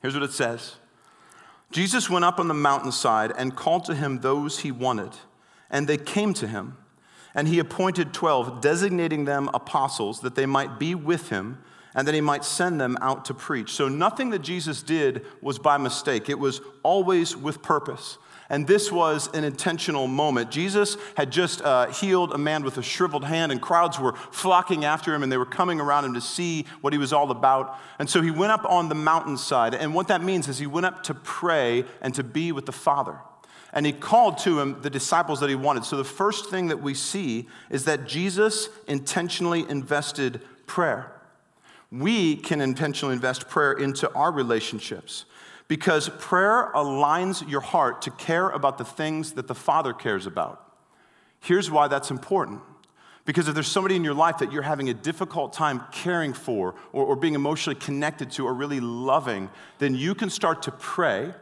Here's 0.00 0.14
what 0.14 0.22
it 0.22 0.30
says 0.30 0.76
Jesus 1.72 2.08
went 2.08 2.24
up 2.24 2.38
on 2.38 2.46
the 2.46 2.54
mountainside 2.54 3.32
and 3.36 3.56
called 3.56 3.84
to 3.86 3.94
him 3.94 4.20
those 4.20 4.60
he 4.60 4.70
wanted, 4.70 5.10
and 5.68 5.88
they 5.88 5.98
came 5.98 6.32
to 6.34 6.46
him. 6.46 6.78
And 7.34 7.48
he 7.48 7.58
appointed 7.58 8.12
12, 8.12 8.60
designating 8.60 9.24
them 9.24 9.48
apostles, 9.54 10.20
that 10.20 10.34
they 10.34 10.44
might 10.44 10.78
be 10.78 10.94
with 10.94 11.30
him 11.30 11.58
and 11.94 12.08
that 12.08 12.14
he 12.14 12.20
might 12.20 12.44
send 12.44 12.80
them 12.80 12.96
out 13.00 13.24
to 13.26 13.34
preach. 13.34 13.72
So 13.72 13.88
nothing 13.88 14.30
that 14.30 14.40
Jesus 14.40 14.82
did 14.82 15.24
was 15.40 15.58
by 15.58 15.76
mistake, 15.76 16.28
it 16.28 16.38
was 16.38 16.60
always 16.82 17.36
with 17.36 17.62
purpose. 17.62 18.18
And 18.52 18.66
this 18.66 18.92
was 18.92 19.30
an 19.34 19.44
intentional 19.44 20.06
moment. 20.06 20.50
Jesus 20.50 20.98
had 21.16 21.30
just 21.32 21.62
uh, 21.62 21.86
healed 21.86 22.34
a 22.34 22.38
man 22.38 22.64
with 22.64 22.76
a 22.76 22.82
shriveled 22.82 23.24
hand, 23.24 23.50
and 23.50 23.62
crowds 23.62 23.98
were 23.98 24.12
flocking 24.30 24.84
after 24.84 25.14
him, 25.14 25.22
and 25.22 25.32
they 25.32 25.38
were 25.38 25.46
coming 25.46 25.80
around 25.80 26.04
him 26.04 26.12
to 26.12 26.20
see 26.20 26.66
what 26.82 26.92
he 26.92 26.98
was 26.98 27.14
all 27.14 27.30
about. 27.30 27.78
And 27.98 28.10
so 28.10 28.20
he 28.20 28.30
went 28.30 28.52
up 28.52 28.66
on 28.66 28.90
the 28.90 28.94
mountainside. 28.94 29.74
And 29.74 29.94
what 29.94 30.08
that 30.08 30.22
means 30.22 30.48
is 30.48 30.58
he 30.58 30.66
went 30.66 30.84
up 30.84 31.02
to 31.04 31.14
pray 31.14 31.86
and 32.02 32.14
to 32.14 32.22
be 32.22 32.52
with 32.52 32.66
the 32.66 32.72
Father. 32.72 33.16
And 33.72 33.86
he 33.86 33.92
called 33.92 34.36
to 34.38 34.60
him 34.60 34.82
the 34.82 34.90
disciples 34.90 35.40
that 35.40 35.48
he 35.48 35.56
wanted. 35.56 35.86
So 35.86 35.96
the 35.96 36.04
first 36.04 36.50
thing 36.50 36.68
that 36.68 36.82
we 36.82 36.92
see 36.92 37.48
is 37.70 37.86
that 37.86 38.06
Jesus 38.06 38.68
intentionally 38.86 39.64
invested 39.66 40.42
prayer. 40.66 41.10
We 41.92 42.36
can 42.36 42.60
intentionally 42.60 43.14
invest 43.14 43.48
prayer 43.48 43.72
into 43.74 44.12
our 44.14 44.32
relationships. 44.32 45.26
Because 45.68 46.08
prayer 46.18 46.72
aligns 46.74 47.48
your 47.48 47.60
heart 47.60 48.02
to 48.02 48.10
care 48.10 48.48
about 48.48 48.78
the 48.78 48.84
things 48.84 49.32
that 49.32 49.46
the 49.46 49.54
Father 49.54 49.92
cares 49.92 50.26
about. 50.26 50.72
Here's 51.40 51.70
why 51.70 51.88
that's 51.88 52.10
important. 52.10 52.60
Because 53.24 53.46
if 53.46 53.54
there's 53.54 53.68
somebody 53.68 53.94
in 53.94 54.02
your 54.02 54.14
life 54.14 54.38
that 54.38 54.52
you're 54.52 54.62
having 54.62 54.88
a 54.88 54.94
difficult 54.94 55.52
time 55.52 55.82
caring 55.92 56.32
for 56.32 56.74
or, 56.92 57.04
or, 57.04 57.16
being 57.16 57.34
emotionally 57.34 57.78
connected 57.78 58.32
to 58.32 58.46
or 58.46 58.52
really 58.52 58.80
loving, 58.80 59.48
then 59.78 59.94
you 59.94 60.14
can 60.14 60.28
start 60.28 60.62
to 60.62 60.72
pray 60.72 61.32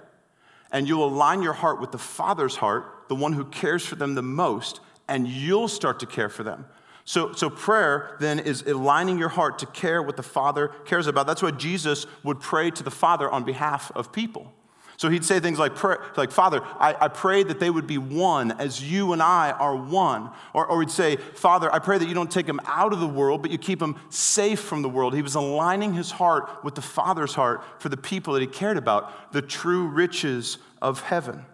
and 0.72 0.86
you'll 0.86 1.06
align 1.06 1.42
your 1.42 1.54
heart 1.54 1.80
with 1.80 1.90
the 1.90 1.98
Father's 1.98 2.56
heart, 2.56 2.84
the 3.08 3.14
one 3.14 3.32
who 3.32 3.44
cares 3.46 3.84
for 3.84 3.96
them 3.96 4.14
the 4.14 4.22
most, 4.22 4.80
and 5.08 5.26
you'll 5.26 5.68
start 5.68 6.00
to 6.00 6.06
care 6.06 6.28
for 6.28 6.42
them. 6.42 6.66
So, 7.10 7.32
so 7.32 7.50
prayer 7.50 8.16
then 8.20 8.38
is 8.38 8.62
aligning 8.62 9.18
your 9.18 9.30
heart 9.30 9.58
to 9.58 9.66
care 9.66 10.00
what 10.00 10.16
the 10.16 10.22
Father 10.22 10.68
cares 10.84 11.08
about. 11.08 11.26
That's 11.26 11.42
why 11.42 11.50
Jesus 11.50 12.06
would 12.22 12.38
pray 12.38 12.70
to 12.70 12.84
the 12.84 12.90
Father 12.92 13.28
on 13.28 13.42
behalf 13.42 13.90
of 13.96 14.12
people. 14.12 14.52
So 14.96 15.08
he'd 15.08 15.24
say 15.24 15.40
things 15.40 15.58
like, 15.58 15.72
like 16.16 16.30
Father, 16.30 16.62
I, 16.78 16.94
I 17.00 17.08
pray 17.08 17.42
that 17.42 17.58
they 17.58 17.68
would 17.68 17.88
be 17.88 17.98
one 17.98 18.52
as 18.52 18.80
you 18.80 19.12
and 19.12 19.20
I 19.20 19.50
are 19.50 19.74
one. 19.74 20.30
Or, 20.54 20.64
or 20.68 20.82
he'd 20.82 20.90
say, 20.92 21.16
Father, 21.16 21.68
I 21.74 21.80
pray 21.80 21.98
that 21.98 22.06
you 22.06 22.14
don't 22.14 22.30
take 22.30 22.46
them 22.46 22.60
out 22.64 22.92
of 22.92 23.00
the 23.00 23.08
world, 23.08 23.42
but 23.42 23.50
you 23.50 23.58
keep 23.58 23.80
them 23.80 23.98
safe 24.10 24.60
from 24.60 24.82
the 24.82 24.88
world. 24.88 25.12
He 25.12 25.22
was 25.22 25.34
aligning 25.34 25.94
his 25.94 26.12
heart 26.12 26.62
with 26.62 26.76
the 26.76 26.82
Father's 26.82 27.34
heart 27.34 27.64
for 27.80 27.88
the 27.88 27.96
people 27.96 28.34
that 28.34 28.40
he 28.40 28.46
cared 28.46 28.76
about, 28.76 29.32
the 29.32 29.42
true 29.42 29.88
riches 29.88 30.58
of 30.80 31.00
heaven. 31.00 31.44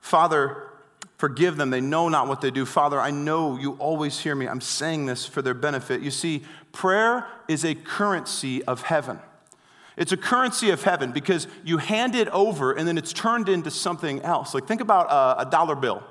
Father, 0.00 0.65
Forgive 1.16 1.56
them. 1.56 1.70
They 1.70 1.80
know 1.80 2.08
not 2.08 2.28
what 2.28 2.40
they 2.40 2.50
do. 2.50 2.66
Father, 2.66 3.00
I 3.00 3.10
know 3.10 3.58
you 3.58 3.72
always 3.74 4.18
hear 4.18 4.34
me. 4.34 4.46
I'm 4.46 4.60
saying 4.60 5.06
this 5.06 5.24
for 5.24 5.40
their 5.40 5.54
benefit. 5.54 6.02
You 6.02 6.10
see, 6.10 6.44
prayer 6.72 7.26
is 7.48 7.64
a 7.64 7.74
currency 7.74 8.62
of 8.64 8.82
heaven. 8.82 9.18
It's 9.96 10.12
a 10.12 10.16
currency 10.18 10.68
of 10.70 10.82
heaven 10.82 11.12
because 11.12 11.46
you 11.64 11.78
hand 11.78 12.14
it 12.14 12.28
over 12.28 12.72
and 12.72 12.86
then 12.86 12.98
it's 12.98 13.14
turned 13.14 13.48
into 13.48 13.70
something 13.70 14.20
else. 14.20 14.52
Like, 14.52 14.66
think 14.66 14.82
about 14.82 15.10
a, 15.10 15.46
a 15.46 15.50
dollar 15.50 15.74
bill. 15.74 16.02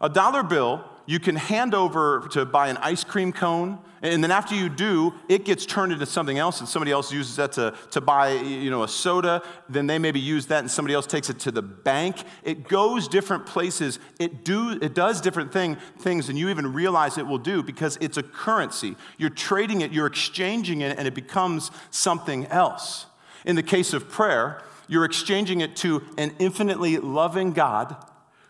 A 0.00 0.08
dollar 0.08 0.42
bill 0.42 0.84
you 1.06 1.20
can 1.20 1.36
hand 1.36 1.74
over 1.74 2.26
to 2.32 2.44
buy 2.44 2.68
an 2.68 2.76
ice 2.78 3.04
cream 3.04 3.32
cone, 3.32 3.78
and 4.04 4.22
then 4.22 4.30
after 4.30 4.54
you 4.54 4.68
do, 4.68 5.14
it 5.30 5.46
gets 5.46 5.64
turned 5.64 5.90
into 5.90 6.04
something 6.04 6.38
else, 6.38 6.60
and 6.60 6.68
somebody 6.68 6.92
else 6.92 7.10
uses 7.10 7.36
that 7.36 7.52
to, 7.52 7.74
to 7.92 8.02
buy 8.02 8.32
you 8.32 8.70
know, 8.70 8.82
a 8.82 8.88
soda. 8.88 9.42
Then 9.68 9.86
they 9.86 9.98
maybe 9.98 10.20
use 10.20 10.44
that, 10.46 10.58
and 10.58 10.70
somebody 10.70 10.94
else 10.94 11.06
takes 11.06 11.30
it 11.30 11.38
to 11.40 11.50
the 11.50 11.62
bank. 11.62 12.18
It 12.42 12.68
goes 12.68 13.08
different 13.08 13.46
places. 13.46 13.98
It, 14.18 14.44
do, 14.44 14.78
it 14.82 14.94
does 14.94 15.22
different 15.22 15.54
thing, 15.54 15.78
things 15.98 16.26
than 16.26 16.36
you 16.36 16.50
even 16.50 16.74
realize 16.74 17.16
it 17.16 17.26
will 17.26 17.38
do 17.38 17.62
because 17.62 17.96
it's 18.02 18.18
a 18.18 18.22
currency. 18.22 18.94
You're 19.16 19.30
trading 19.30 19.80
it, 19.80 19.90
you're 19.90 20.06
exchanging 20.06 20.82
it, 20.82 20.98
and 20.98 21.08
it 21.08 21.14
becomes 21.14 21.70
something 21.90 22.46
else. 22.48 23.06
In 23.46 23.56
the 23.56 23.62
case 23.62 23.94
of 23.94 24.10
prayer, 24.10 24.60
you're 24.86 25.06
exchanging 25.06 25.62
it 25.62 25.76
to 25.76 26.02
an 26.18 26.34
infinitely 26.38 26.98
loving 26.98 27.52
God 27.52 27.96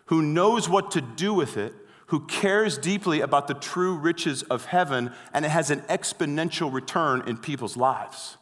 who 0.07 0.21
knows 0.21 0.67
what 0.67 0.91
to 0.91 1.01
do 1.01 1.33
with 1.33 1.55
it 1.55 1.73
who 2.07 2.21
cares 2.27 2.77
deeply 2.77 3.21
about 3.21 3.47
the 3.47 3.53
true 3.53 3.95
riches 3.95 4.43
of 4.43 4.65
heaven, 4.65 5.11
and 5.33 5.45
it 5.45 5.49
has 5.49 5.71
an 5.71 5.81
exponential 5.81 6.71
return 6.71 7.23
in 7.27 7.37
people's 7.37 7.75
lives. 7.75 8.37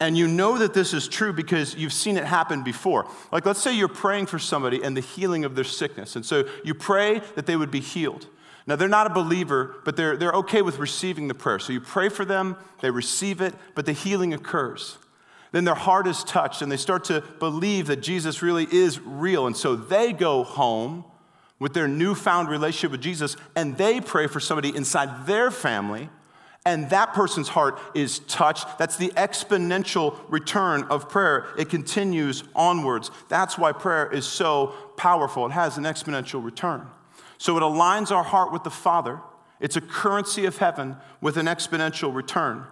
And 0.00 0.18
you 0.18 0.26
know 0.26 0.58
that 0.58 0.74
this 0.74 0.92
is 0.92 1.06
true 1.06 1.32
because 1.32 1.76
you've 1.76 1.92
seen 1.92 2.16
it 2.16 2.24
happen 2.24 2.64
before. 2.64 3.08
Like, 3.30 3.46
let's 3.46 3.62
say 3.62 3.72
you're 3.72 3.86
praying 3.86 4.26
for 4.26 4.40
somebody 4.40 4.82
and 4.82 4.96
the 4.96 5.00
healing 5.00 5.44
of 5.44 5.54
their 5.54 5.62
sickness. 5.62 6.16
And 6.16 6.26
so 6.26 6.44
you 6.64 6.74
pray 6.74 7.20
that 7.36 7.46
they 7.46 7.54
would 7.54 7.70
be 7.70 7.78
healed. 7.78 8.26
Now, 8.66 8.74
they're 8.74 8.88
not 8.88 9.06
a 9.06 9.10
believer, 9.10 9.76
but 9.84 9.96
they're, 9.96 10.16
they're 10.16 10.32
okay 10.32 10.60
with 10.60 10.78
receiving 10.78 11.28
the 11.28 11.34
prayer. 11.34 11.60
So 11.60 11.72
you 11.72 11.80
pray 11.80 12.08
for 12.08 12.24
them, 12.24 12.56
they 12.80 12.90
receive 12.90 13.40
it, 13.40 13.54
but 13.76 13.86
the 13.86 13.92
healing 13.92 14.34
occurs. 14.34 14.98
Then 15.52 15.64
their 15.64 15.76
heart 15.76 16.08
is 16.08 16.24
touched 16.24 16.62
and 16.62 16.72
they 16.72 16.76
start 16.76 17.04
to 17.04 17.22
believe 17.38 17.86
that 17.86 18.02
Jesus 18.02 18.42
really 18.42 18.66
is 18.72 18.98
real. 19.00 19.46
And 19.46 19.56
so 19.56 19.76
they 19.76 20.12
go 20.12 20.42
home 20.42 21.04
with 21.62 21.74
their 21.74 21.86
newfound 21.86 22.48
relationship 22.48 22.90
with 22.90 23.00
Jesus 23.00 23.36
and 23.54 23.78
they 23.78 24.00
pray 24.00 24.26
for 24.26 24.40
somebody 24.40 24.74
inside 24.74 25.28
their 25.28 25.48
family 25.48 26.10
and 26.66 26.90
that 26.90 27.12
person's 27.12 27.48
heart 27.48 27.78
is 27.94 28.18
touched. 28.20 28.78
That's 28.78 28.96
the 28.96 29.10
exponential 29.10 30.18
return 30.28 30.82
of 30.84 31.08
prayer. 31.08 31.46
It 31.56 31.68
continues 31.68 32.42
onwards. 32.54 33.12
That's 33.28 33.56
why 33.56 33.70
prayer 33.70 34.10
is 34.12 34.26
so 34.26 34.74
powerful. 34.96 35.46
It 35.46 35.52
has 35.52 35.78
an 35.78 35.84
exponential 35.84 36.44
return. 36.44 36.88
So 37.38 37.56
it 37.56 37.60
aligns 37.60 38.10
our 38.10 38.24
heart 38.24 38.52
with 38.52 38.64
the 38.64 38.70
Father. 38.70 39.20
It's 39.60 39.76
a 39.76 39.80
currency 39.80 40.46
of 40.46 40.58
heaven 40.58 40.96
with 41.20 41.36
an 41.36 41.46
exponential 41.46 42.12
return. 42.12 42.66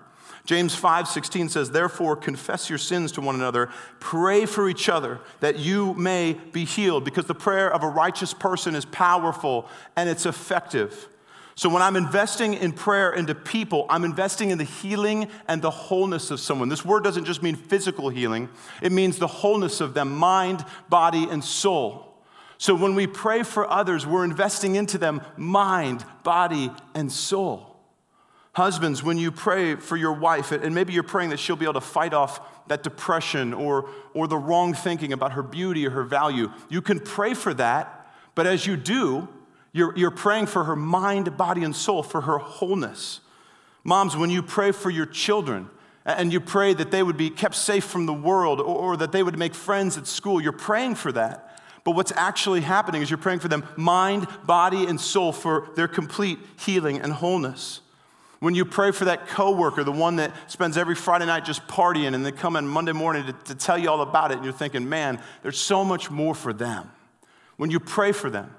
James 0.45 0.75
5 0.75 1.07
16 1.07 1.49
says, 1.49 1.71
Therefore, 1.71 2.17
confess 2.17 2.69
your 2.69 2.79
sins 2.79 3.13
to 3.13 3.21
one 3.21 3.35
another, 3.35 3.71
pray 3.99 4.47
for 4.47 4.69
each 4.69 4.89
other 4.89 5.21
that 5.41 5.59
you 5.59 5.95
may 5.95 6.35
be 6.53 6.65
healed, 6.65 7.05
because 7.05 7.27
the 7.27 7.35
prayer 7.35 7.73
of 7.73 7.83
a 7.83 7.89
righteous 7.89 8.33
person 8.35 8.75
is 8.75 8.85
powerful 8.85 9.69
and 9.97 10.09
it's 10.09 10.27
effective. 10.27 11.09
So, 11.61 11.69
when 11.69 11.83
I'm 11.83 11.97
investing 11.97 12.55
in 12.55 12.73
prayer 12.73 13.13
into 13.13 13.35
people, 13.35 13.85
I'm 13.91 14.05
investing 14.05 14.51
in 14.51 14.57
the 14.57 14.65
healing 14.65 15.29
and 15.47 15.61
the 15.61 15.71
wholeness 15.71 16.31
of 16.31 16.41
someone. 16.41 16.71
This 16.71 16.87
word 16.87 17.05
doesn't 17.05 17.27
just 17.27 17.43
mean 17.43 17.55
physical 17.55 18.09
healing, 18.09 18.49
it 18.81 18.93
means 18.93 19.19
the 19.19 19.27
wholeness 19.27 19.83
of 19.83 19.93
them 19.93 20.17
mind, 20.17 20.65
body, 20.89 21.29
and 21.29 21.45
soul. 21.45 22.15
So, 22.57 22.75
when 22.75 22.95
we 22.95 23.07
pray 23.07 23.43
for 23.43 23.71
others, 23.71 24.07
we're 24.07 24.25
investing 24.25 24.77
into 24.77 24.97
them 24.97 25.21
mind, 25.37 26.05
body, 26.23 26.71
and 26.95 27.13
soul. 27.13 27.70
Husbands, 28.52 29.02
when 29.02 29.16
you 29.16 29.30
pray 29.30 29.76
for 29.76 29.97
your 29.97 30.12
wife, 30.12 30.50
and 30.50 30.75
maybe 30.75 30.92
you're 30.92 31.02
praying 31.02 31.30
that 31.30 31.38
she'll 31.38 31.57
be 31.57 31.64
able 31.64 31.75
to 31.75 31.80
fight 31.80 32.12
off 32.12 32.40
that 32.69 32.83
depression 32.83 33.54
or, 33.54 33.88
or 34.12 34.26
the 34.26 34.37
wrong 34.37 34.75
thinking 34.75 35.12
about 35.12 35.33
her 35.33 35.42
beauty 35.42 35.87
or 35.87 35.90
her 35.90 36.02
value, 36.02 36.50
you 36.69 36.83
can 36.83 36.99
pray 36.99 37.35
for 37.35 37.54
that, 37.54 38.12
but 38.35 38.47
as 38.47 38.66
you 38.66 38.76
do, 38.76 39.28
you're, 39.73 39.97
you're 39.97 40.11
praying 40.11 40.47
for 40.47 40.64
her 40.64 40.75
mind, 40.75 41.37
body, 41.37 41.62
and 41.62 41.76
soul, 41.76 42.02
for 42.02 42.23
her 42.23 42.38
wholeness. 42.38 43.21
Moms, 43.85 44.16
when 44.16 44.30
you 44.30 44.42
pray 44.42 44.73
for 44.73 44.90
your 44.90 45.07
children, 45.07 45.71
and 46.04 46.33
you 46.33 46.40
pray 46.40 46.75
that 46.75 46.90
they 46.90 47.02
would 47.02 47.16
be 47.16 47.30
kept 47.30 47.54
safe 47.54 47.85
from 47.85 48.07
the 48.07 48.12
world 48.12 48.59
or, 48.61 48.64
or 48.64 48.97
that 48.97 49.12
they 49.12 49.23
would 49.23 49.38
make 49.38 49.54
friends 49.54 49.97
at 49.99 50.07
school, 50.07 50.40
you're 50.40 50.52
praying 50.52 50.95
for 50.95 51.12
that. 51.12 51.59
But 51.85 51.92
what's 51.92 52.12
actually 52.12 52.62
happening 52.62 53.02
is 53.02 53.11
you're 53.11 53.19
praying 53.19 53.40
for 53.40 53.49
them 53.49 53.66
mind, 53.76 54.26
body, 54.45 54.87
and 54.87 55.00
soul 55.00 55.33
for 55.33 55.69
their 55.76 55.88
complete 55.88 56.38
healing 56.59 57.00
and 57.00 57.12
wholeness. 57.12 57.80
When 58.41 58.55
you 58.55 58.65
pray 58.65 58.91
for 58.91 59.05
that 59.05 59.29
coworker, 59.29 59.85
the 59.85 59.93
one 59.93 60.17
that 60.17 60.35
spends 60.51 60.79
every 60.79 60.95
Friday 60.95 61.27
night 61.27 61.45
just 61.45 61.67
partying 61.69 62.15
and 62.15 62.25
they 62.25 62.33
come 62.33 62.57
in 62.57 62.67
Monday 62.67 62.93
morning 62.93 63.27
to, 63.27 63.33
to 63.33 63.55
tell 63.55 63.77
you 63.77 63.91
all 63.91 64.01
about 64.01 64.31
it, 64.31 64.37
and 64.37 64.45
you're 64.45 64.53
thinking, 64.53 64.89
man, 64.89 65.23
there's 65.43 65.59
so 65.59 65.85
much 65.85 66.11
more 66.11 66.35
for 66.35 66.55
them. 66.55 66.91
When 67.59 67.71
you 67.71 67.79
pray 67.79 68.13
for 68.13 68.31
them, 68.31 68.55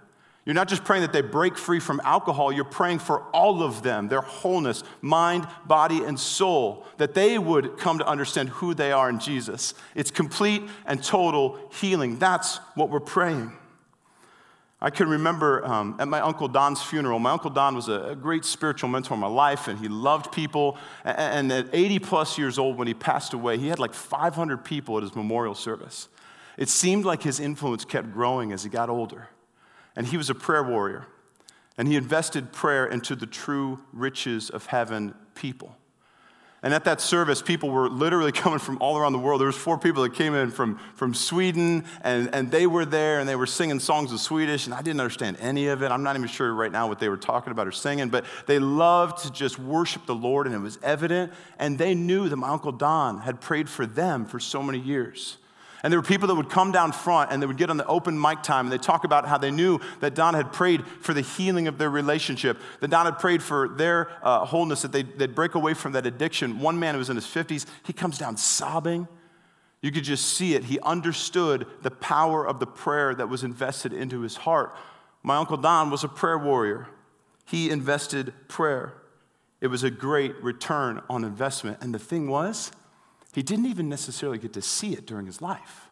you're 0.45 0.53
not 0.55 0.67
just 0.67 0.83
praying 0.83 1.01
that 1.01 1.13
they 1.13 1.21
break 1.21 1.57
free 1.57 1.79
from 1.79 1.99
alcohol, 2.03 2.51
you're 2.51 2.63
praying 2.63 2.99
for 2.99 3.21
all 3.31 3.63
of 3.63 3.81
them, 3.81 4.07
their 4.07 4.21
wholeness, 4.21 4.83
mind, 5.01 5.47
body, 5.65 6.03
and 6.03 6.19
soul, 6.19 6.85
that 6.97 7.15
they 7.15 7.39
would 7.39 7.77
come 7.77 7.97
to 7.97 8.07
understand 8.07 8.49
who 8.49 8.75
they 8.75 8.91
are 8.91 9.09
in 9.09 9.19
Jesus. 9.19 9.73
It's 9.95 10.11
complete 10.11 10.63
and 10.85 11.03
total 11.03 11.59
healing. 11.79 12.19
That's 12.19 12.57
what 12.75 12.91
we're 12.91 12.99
praying. 12.99 13.51
I 14.83 14.89
can 14.89 15.07
remember 15.09 15.63
um, 15.63 15.95
at 15.99 16.07
my 16.07 16.19
Uncle 16.21 16.47
Don's 16.47 16.81
funeral, 16.81 17.19
my 17.19 17.31
Uncle 17.31 17.51
Don 17.51 17.75
was 17.75 17.87
a, 17.87 18.09
a, 18.09 18.15
great 18.15 18.43
spiritual 18.43 18.89
mentor 18.89 19.13
in 19.13 19.19
my 19.19 19.27
life, 19.27 19.67
and 19.67 19.77
he 19.77 19.87
loved 19.87 20.31
people. 20.31 20.75
And, 21.05 21.51
and 21.51 21.67
at 21.67 21.67
80 21.71 21.99
plus 21.99 22.37
years 22.39 22.57
old, 22.57 22.77
when 22.77 22.87
he 22.87 22.95
passed 22.95 23.33
away, 23.33 23.59
he 23.59 23.67
had 23.67 23.77
like 23.77 23.93
500 23.93 24.65
people 24.65 24.97
at 24.97 25.03
his 25.03 25.15
memorial 25.15 25.53
service. 25.53 26.07
It 26.57 26.67
seemed 26.67 27.05
like 27.05 27.21
his 27.21 27.39
influence 27.39 27.85
kept 27.85 28.11
growing 28.11 28.51
as 28.51 28.63
he 28.63 28.69
got 28.69 28.89
older. 28.89 29.29
And 29.95 30.07
he 30.07 30.17
was 30.17 30.31
a 30.31 30.35
prayer 30.35 30.63
warrior. 30.63 31.05
And 31.77 31.87
he 31.87 31.95
invested 31.95 32.51
prayer 32.51 32.85
into 32.85 33.15
the 33.15 33.27
true 33.27 33.81
riches 33.93 34.49
of 34.49 34.65
heaven 34.65 35.13
people. 35.35 35.77
And 36.63 36.75
at 36.75 36.83
that 36.83 37.01
service, 37.01 37.41
people 37.41 37.71
were 37.71 37.89
literally 37.89 38.31
coming 38.43 38.59
from 38.59 38.77
all 38.79 38.97
around 38.97 39.13
the 39.13 39.19
world. 39.19 39.41
There 39.41 39.47
was 39.47 39.55
four 39.55 39.79
people 39.79 40.03
that 40.03 40.13
came 40.13 40.35
in 40.35 40.51
from, 40.51 40.79
from 40.93 41.13
Sweden, 41.13 41.85
and, 42.01 42.33
and 42.33 42.51
they 42.51 42.67
were 42.67 42.85
there, 42.85 43.19
and 43.19 43.27
they 43.27 43.35
were 43.35 43.47
singing 43.47 43.79
songs 43.79 44.11
of 44.11 44.19
Swedish, 44.19 44.65
and 44.67 44.73
I 44.73 44.81
didn't 44.81 44.99
understand 44.99 45.37
any 45.39 45.67
of 45.67 45.81
it. 45.81 45.91
I'm 45.91 46.03
not 46.03 46.15
even 46.15 46.27
sure 46.27 46.53
right 46.53 46.71
now 46.71 46.87
what 46.87 46.99
they 46.99 47.09
were 47.09 47.17
talking 47.17 47.51
about 47.51 47.67
or 47.67 47.71
singing, 47.71 48.09
but 48.09 48.25
they 48.45 48.59
loved 48.59 49.23
to 49.23 49.31
just 49.31 49.57
worship 49.57 50.05
the 50.05 50.15
Lord, 50.15 50.45
and 50.45 50.55
it 50.55 50.59
was 50.59 50.77
evident. 50.83 51.33
And 51.57 51.77
they 51.79 51.95
knew 51.95 52.29
that 52.29 52.37
my 52.37 52.49
Uncle 52.49 52.71
Don 52.71 53.21
had 53.21 53.41
prayed 53.41 53.67
for 53.67 53.87
them 53.87 54.25
for 54.25 54.39
so 54.39 54.61
many 54.61 54.79
years. 54.79 55.37
And 55.83 55.91
there 55.91 55.99
were 55.99 56.05
people 56.05 56.27
that 56.27 56.35
would 56.35 56.49
come 56.49 56.71
down 56.71 56.91
front 56.91 57.31
and 57.31 57.41
they 57.41 57.47
would 57.47 57.57
get 57.57 57.69
on 57.69 57.77
the 57.77 57.85
open 57.87 58.19
mic 58.19 58.43
time 58.43 58.67
and 58.67 58.73
they 58.73 58.77
talk 58.77 59.03
about 59.03 59.27
how 59.27 59.37
they 59.37 59.49
knew 59.49 59.79
that 59.99 60.13
Don 60.13 60.35
had 60.35 60.53
prayed 60.53 60.85
for 60.85 61.13
the 61.13 61.21
healing 61.21 61.67
of 61.67 61.77
their 61.77 61.89
relationship, 61.89 62.59
that 62.81 62.89
Don 62.89 63.05
had 63.05 63.17
prayed 63.17 63.41
for 63.41 63.67
their 63.67 64.11
uh, 64.21 64.45
wholeness, 64.45 64.83
that 64.83 64.91
they'd, 64.91 65.17
they'd 65.17 65.33
break 65.33 65.55
away 65.55 65.73
from 65.73 65.93
that 65.93 66.05
addiction. 66.05 66.59
One 66.59 66.79
man 66.79 66.93
who 66.93 66.99
was 66.99 67.09
in 67.09 67.15
his 67.15 67.25
50s, 67.25 67.65
he 67.83 67.93
comes 67.93 68.17
down 68.17 68.37
sobbing. 68.37 69.07
You 69.81 69.91
could 69.91 70.03
just 70.03 70.25
see 70.33 70.53
it. 70.53 70.65
He 70.65 70.79
understood 70.81 71.65
the 71.81 71.89
power 71.89 72.47
of 72.47 72.59
the 72.59 72.67
prayer 72.67 73.15
that 73.15 73.27
was 73.27 73.43
invested 73.43 73.91
into 73.91 74.21
his 74.21 74.35
heart. 74.35 74.75
My 75.23 75.37
Uncle 75.37 75.57
Don 75.57 75.89
was 75.89 76.03
a 76.03 76.07
prayer 76.07 76.37
warrior, 76.37 76.87
he 77.45 77.69
invested 77.69 78.33
prayer. 78.47 78.93
It 79.59 79.67
was 79.67 79.83
a 79.83 79.91
great 79.91 80.41
return 80.41 81.01
on 81.07 81.23
investment. 81.23 81.77
And 81.81 81.93
the 81.93 81.99
thing 81.99 82.27
was, 82.27 82.71
he 83.33 83.43
didn't 83.43 83.65
even 83.65 83.87
necessarily 83.87 84.37
get 84.37 84.53
to 84.53 84.61
see 84.61 84.93
it 84.93 85.05
during 85.05 85.25
his 85.25 85.41
life. 85.41 85.89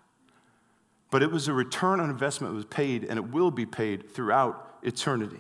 But 1.12 1.24
it 1.24 1.32
was 1.32 1.48
a 1.48 1.54
return 1.54 2.00
on 2.00 2.10
investment 2.10 2.54
that 2.54 2.56
was 2.56 2.66
paid, 2.66 3.04
and 3.04 3.18
it 3.18 3.32
will 3.32 3.52
be 3.52 3.66
paid 3.66 4.12
throughout 4.12 4.78
eternity. 4.84 5.40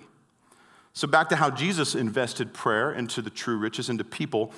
So, 0.94 1.08
back 1.08 1.30
to 1.30 1.36
how 1.36 1.50
Jesus 1.50 1.96
invested 1.96 2.54
prayer 2.54 2.92
into 2.92 3.22
the 3.22 3.30
true 3.30 3.58
riches, 3.58 3.90
into 3.90 4.04
people. 4.04 4.52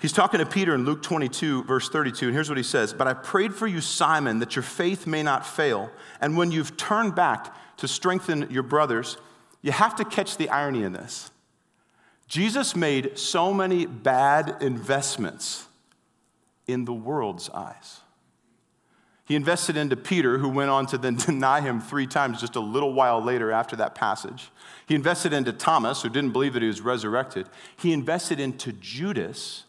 He's 0.00 0.12
talking 0.12 0.38
to 0.38 0.46
Peter 0.46 0.76
in 0.76 0.84
Luke 0.84 1.02
22, 1.02 1.64
verse 1.64 1.88
32, 1.88 2.26
and 2.26 2.34
here's 2.34 2.48
what 2.48 2.56
he 2.56 2.64
says 2.64 2.92
But 2.92 3.08
I 3.08 3.14
prayed 3.14 3.52
for 3.52 3.66
you, 3.66 3.80
Simon, 3.80 4.38
that 4.38 4.54
your 4.54 4.62
faith 4.62 5.06
may 5.06 5.22
not 5.22 5.44
fail. 5.44 5.90
And 6.20 6.36
when 6.36 6.52
you've 6.52 6.76
turned 6.76 7.14
back 7.14 7.54
to 7.78 7.88
strengthen 7.88 8.48
your 8.50 8.62
brothers, 8.62 9.16
you 9.60 9.72
have 9.72 9.96
to 9.96 10.04
catch 10.04 10.36
the 10.36 10.48
irony 10.50 10.84
in 10.84 10.92
this. 10.92 11.30
Jesus 12.28 12.76
made 12.76 13.18
so 13.18 13.52
many 13.52 13.86
bad 13.86 14.56
investments 14.60 15.67
in 16.68 16.84
the 16.84 16.92
world's 16.92 17.50
eyes. 17.50 18.00
He 19.28 19.34
invested 19.34 19.76
into 19.76 19.94
Peter, 19.94 20.38
who 20.38 20.48
went 20.48 20.70
on 20.70 20.86
to 20.86 20.98
then 20.98 21.16
deny 21.26 21.60
him 21.60 21.80
three 21.80 22.06
times 22.06 22.40
just 22.40 22.56
a 22.56 22.60
little 22.60 22.94
while 22.94 23.22
later 23.22 23.50
after 23.50 23.76
that 23.76 23.94
passage. 23.94 24.50
He 24.86 24.94
invested 24.94 25.32
into 25.32 25.52
Thomas, 25.52 26.02
who 26.02 26.08
didn't 26.08 26.32
believe 26.32 26.54
that 26.54 26.62
he 26.62 26.68
was 26.68 26.80
resurrected. 26.80 27.46
He 27.76 27.92
invested 27.92 28.40
into 28.40 28.72
Judas, 28.72 29.64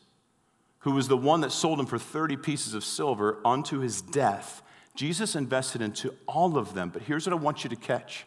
who 0.80 0.92
was 0.92 1.10
the 1.10 1.18
one 1.18 1.42
that 1.42 1.52
sold 1.52 1.80
him 1.80 1.86
for 1.86 2.00
30 2.00 2.38
pieces 2.38 2.74
of 2.74 2.86
silver 2.86 3.40
unto 3.44 3.80
his 3.80 4.02
death. 4.02 4.62
Jesus 4.96 5.36
invested 5.36 5.82
into 5.82 6.14
all 6.26 6.58
of 6.58 6.74
them. 6.74 6.90
But 6.90 7.02
here's 7.02 7.28
what 7.28 7.34
I 7.34 7.38
want 7.38 7.64
you 7.64 7.70
to 7.70 7.76
catch 7.76 8.26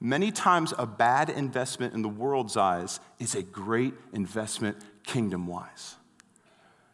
many 0.00 0.30
times, 0.32 0.74
a 0.78 0.86
bad 0.86 1.30
investment 1.30 1.94
in 1.94 2.02
the 2.02 2.08
world's 2.08 2.56
eyes 2.56 3.00
is 3.18 3.34
a 3.34 3.42
great 3.42 3.94
investment 4.12 4.76
kingdom 5.04 5.46
wise. 5.46 5.96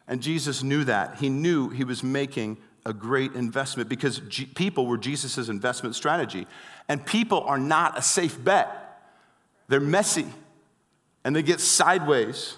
And 0.09 0.21
Jesus 0.21 0.63
knew 0.63 0.83
that. 0.85 1.17
He 1.19 1.29
knew 1.29 1.69
he 1.69 1.83
was 1.85 2.03
making 2.03 2.57
a 2.83 2.91
great 2.91 3.33
investment 3.33 3.87
because 3.87 4.19
G- 4.27 4.47
people 4.47 4.87
were 4.87 4.97
Jesus' 4.97 5.47
investment 5.47 5.95
strategy. 5.95 6.47
And 6.89 7.05
people 7.05 7.41
are 7.41 7.59
not 7.59 7.97
a 7.97 8.01
safe 8.01 8.43
bet. 8.43 9.01
They're 9.67 9.79
messy 9.79 10.25
and 11.23 11.35
they 11.35 11.43
get 11.43 11.59
sideways 11.59 12.55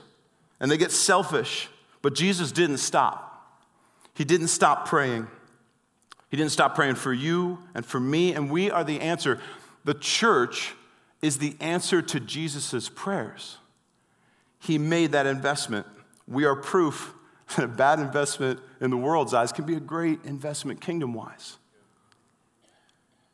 and 0.62 0.72
they 0.72 0.78
get 0.78 0.94
selfish. 0.94 1.68
But 2.02 2.16
Jesus 2.16 2.54
didn't 2.54 2.78
stop. 2.78 3.28
He 4.14 4.24
didn't 4.24 4.48
stop 4.48 4.88
praying. 4.88 5.28
He 6.30 6.38
didn't 6.38 6.54
stop 6.54 6.74
praying 6.74 6.96
for 6.96 7.12
you 7.12 7.60
and 7.76 7.86
for 7.86 8.00
me, 8.00 8.34
and 8.34 8.50
we 8.50 8.72
are 8.72 8.86
the 8.86 9.02
answer. 9.02 9.42
The 9.84 9.94
church 9.94 10.74
is 11.22 11.40
the 11.40 11.58
answer 11.60 12.02
to 12.02 12.20
Jesus' 12.22 12.88
prayers. 12.88 13.58
He 14.60 14.78
made 14.78 15.12
that 15.12 15.26
investment. 15.26 15.86
We 16.28 16.46
are 16.46 16.56
proof 16.56 17.14
a 17.58 17.68
bad 17.68 18.00
investment 18.00 18.60
in 18.80 18.90
the 18.90 18.98
world's 18.98 19.34
eyes 19.34 19.52
can 19.52 19.66
be 19.66 19.76
a 19.76 19.80
great 19.80 20.24
investment 20.24 20.82
kingdom 20.82 21.14
wise. 21.14 21.58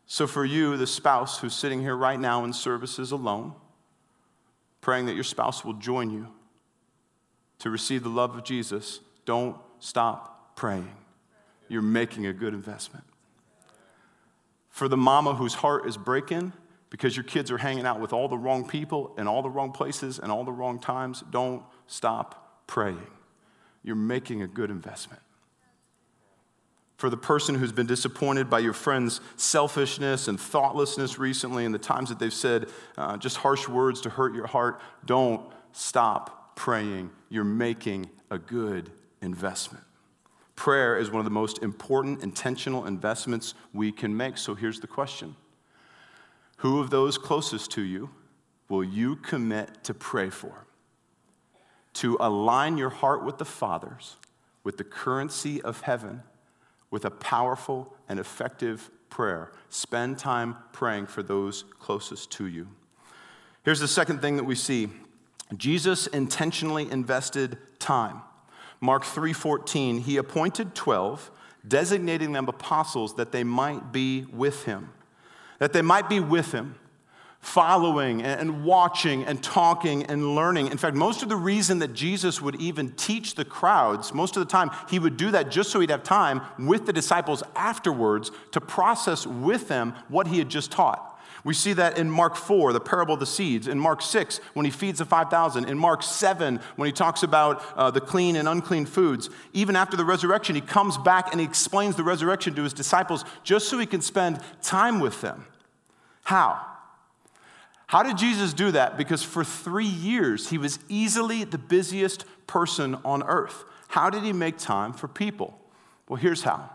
So, 0.05 0.25
for 0.25 0.45
you, 0.45 0.77
the 0.77 0.87
spouse 0.87 1.39
who's 1.39 1.53
sitting 1.53 1.81
here 1.81 1.95
right 1.95 2.19
now 2.19 2.45
in 2.45 2.53
services 2.53 3.11
alone, 3.11 3.53
praying 4.79 5.07
that 5.07 5.15
your 5.15 5.25
spouse 5.25 5.65
will 5.65 5.73
join 5.73 6.09
you 6.09 6.27
to 7.59 7.69
receive 7.69 8.03
the 8.03 8.09
love 8.09 8.35
of 8.35 8.45
Jesus, 8.45 9.01
don't 9.25 9.57
stop 9.79 10.55
praying. 10.55 10.91
You're 11.67 11.81
making 11.81 12.25
a 12.25 12.31
good 12.31 12.53
investment. 12.53 13.03
For 14.69 14.87
the 14.87 14.95
mama 14.95 15.33
whose 15.33 15.55
heart 15.55 15.87
is 15.87 15.97
breaking 15.97 16.53
because 16.89 17.17
your 17.17 17.25
kids 17.25 17.51
are 17.51 17.57
hanging 17.57 17.85
out 17.85 17.99
with 17.99 18.13
all 18.13 18.29
the 18.29 18.37
wrong 18.37 18.65
people 18.65 19.13
in 19.17 19.27
all 19.27 19.41
the 19.41 19.49
wrong 19.49 19.73
places 19.73 20.19
and 20.19 20.31
all 20.31 20.45
the 20.45 20.51
wrong 20.51 20.79
times, 20.79 21.23
don't 21.31 21.63
stop 21.87 22.63
praying 22.67 23.07
you're 23.83 23.95
making 23.95 24.41
a 24.41 24.47
good 24.47 24.69
investment. 24.69 25.21
For 26.97 27.11
the 27.11 27.17
person 27.17 27.55
who's 27.55 27.71
been 27.71 27.85
disappointed 27.85 28.49
by 28.49 28.59
your 28.59 28.73
friend's 28.73 29.21
selfishness 29.35 30.27
and 30.27 30.39
thoughtlessness 30.39 31.19
recently 31.19 31.63
and 31.63 31.73
the 31.73 31.79
times 31.79 32.09
that 32.09 32.17
they've 32.17 32.33
said 32.33 32.69
uh, 32.97 33.17
just 33.17 33.37
harsh 33.37 33.67
words 33.67 34.01
to 34.01 34.09
hurt 34.09 34.33
your 34.33 34.47
heart, 34.47 34.81
don't 35.05 35.41
stop 35.73 36.55
praying. 36.55 37.11
You're 37.29 37.43
making 37.43 38.09
a 38.31 38.39
good 38.39 38.91
investment. 39.21 39.83
Prayer 40.55 40.97
is 40.97 41.11
one 41.11 41.19
of 41.19 41.25
the 41.25 41.31
most 41.31 41.61
important 41.61 42.23
intentional 42.23 42.87
investments 42.87 43.53
we 43.73 43.91
can 43.91 44.17
make. 44.17 44.39
So 44.39 44.55
here's 44.55 44.79
the 44.79 44.87
question 44.87 45.35
Who 46.57 46.79
of 46.79 46.89
those 46.89 47.19
closest 47.19 47.71
to 47.71 47.81
you 47.81 48.09
will 48.69 48.83
you 48.83 49.15
commit 49.17 49.83
to 49.83 49.93
pray 49.93 50.31
for? 50.31 50.66
To 51.97 52.15
align 52.19 52.77
your 52.77 52.91
heart 52.91 53.23
with 53.23 53.39
the 53.39 53.45
Father's, 53.45 54.17
with 54.63 54.77
the 54.77 54.83
currency 54.83 55.59
of 55.63 55.81
heaven, 55.81 56.21
with 56.91 57.05
a 57.05 57.09
powerful 57.09 57.93
and 58.07 58.19
effective 58.19 58.91
prayer. 59.09 59.51
Spend 59.69 60.19
time 60.19 60.57
praying 60.73 61.07
for 61.07 61.23
those 61.23 61.63
closest 61.79 62.29
to 62.31 62.45
you. 62.45 62.67
Here's 63.63 63.79
the 63.79 63.87
second 63.87 64.21
thing 64.21 64.37
that 64.37 64.43
we 64.43 64.53
see 64.53 64.89
Jesus 65.55 66.05
intentionally 66.07 66.89
invested 66.91 67.57
time. 67.79 68.21
Mark 68.79 69.03
3:14, 69.03 70.01
he 70.01 70.17
appointed 70.17 70.75
12, 70.75 71.31
designating 71.67 72.33
them 72.33 72.47
apostles 72.47 73.15
that 73.15 73.31
they 73.31 73.43
might 73.43 73.91
be 73.91 74.25
with 74.31 74.65
him. 74.65 74.93
That 75.57 75.73
they 75.73 75.81
might 75.81 76.07
be 76.09 76.19
with 76.19 76.51
him 76.51 76.75
following 77.39 78.21
and 78.23 78.63
watching 78.63 79.23
and 79.23 79.41
talking 79.41 80.03
and 80.03 80.35
learning. 80.35 80.67
In 80.67 80.77
fact, 80.77 80.95
most 80.95 81.23
of 81.23 81.29
the 81.29 81.35
reason 81.35 81.79
that 81.79 81.93
Jesus 81.93 82.41
would 82.41 82.55
even 82.59 82.91
teach 82.93 83.35
the 83.35 83.45
crowds, 83.45 84.13
most 84.13 84.35
of 84.35 84.41
the 84.41 84.51
time, 84.51 84.71
he 84.89 84.99
would 84.99 85.17
do 85.17 85.31
that 85.31 85.49
just 85.49 85.71
so 85.71 85.79
he'd 85.79 85.89
have 85.89 86.03
time 86.03 86.41
with 86.59 86.85
the 86.85 86.93
disciples 86.93 87.43
afterwards 87.55 88.31
to 88.51 88.61
process 88.61 89.25
with 89.25 89.67
them 89.67 89.93
what 90.09 90.27
he 90.27 90.39
had 90.39 90.49
just 90.49 90.71
taught. 90.71 91.17
We 91.43 91.53
see 91.53 91.71
that 91.73 91.97
in 91.97 92.11
Mark 92.11 92.35
4, 92.35 92.73
the 92.73 92.81
parable 92.81 93.13
of 93.13 93.21
the 93.21 93.25
seeds, 93.25 93.69
in 93.69 93.79
Mark 93.79 94.01
6, 94.01 94.41
when 94.53 94.65
he 94.65 94.71
feeds 94.71 94.99
the 94.99 95.05
5,000, 95.05 95.63
in 95.63 95.77
Mark 95.77 96.03
7, 96.03 96.59
when 96.75 96.87
he 96.87 96.91
talks 96.91 97.23
about 97.23 97.63
uh, 97.77 97.89
the 97.89 98.01
clean 98.01 98.35
and 98.35 98.49
unclean 98.49 98.85
foods. 98.85 99.29
Even 99.53 99.77
after 99.77 99.95
the 99.95 100.03
resurrection, 100.03 100.55
he 100.55 100.61
comes 100.61 100.97
back 100.97 101.31
and 101.31 101.39
he 101.39 101.45
explains 101.45 101.95
the 101.95 102.03
resurrection 102.03 102.53
to 102.55 102.63
his 102.63 102.73
disciples 102.73 103.23
just 103.45 103.69
so 103.69 103.77
he 103.77 103.85
can 103.85 104.01
spend 104.01 104.41
time 104.61 104.99
with 104.99 105.21
them. 105.21 105.45
How? 106.23 106.59
How 107.87 108.03
did 108.03 108.17
Jesus 108.17 108.53
do 108.53 108.71
that? 108.71 108.97
Because 108.97 109.23
for 109.23 109.43
three 109.43 109.85
years, 109.85 110.49
he 110.49 110.57
was 110.57 110.77
easily 110.89 111.45
the 111.45 111.57
busiest 111.57 112.25
person 112.45 112.95
on 113.05 113.23
earth. 113.23 113.63
How 113.87 114.09
did 114.09 114.23
he 114.23 114.33
make 114.33 114.57
time 114.57 114.91
for 114.93 115.07
people? 115.07 115.57
Well, 116.07 116.17
here's 116.17 116.43
how 116.43 116.69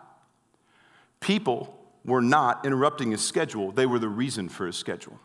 people 1.21 1.79
were 2.05 2.23
not 2.23 2.67
interrupting 2.67 3.13
his 3.13 3.21
schedule, 3.21 3.71
they 3.71 3.87
were 3.87 3.99
the 3.99 4.09
reason 4.09 4.49
for 4.49 4.67
his 4.67 4.77
schedule. 4.77 5.21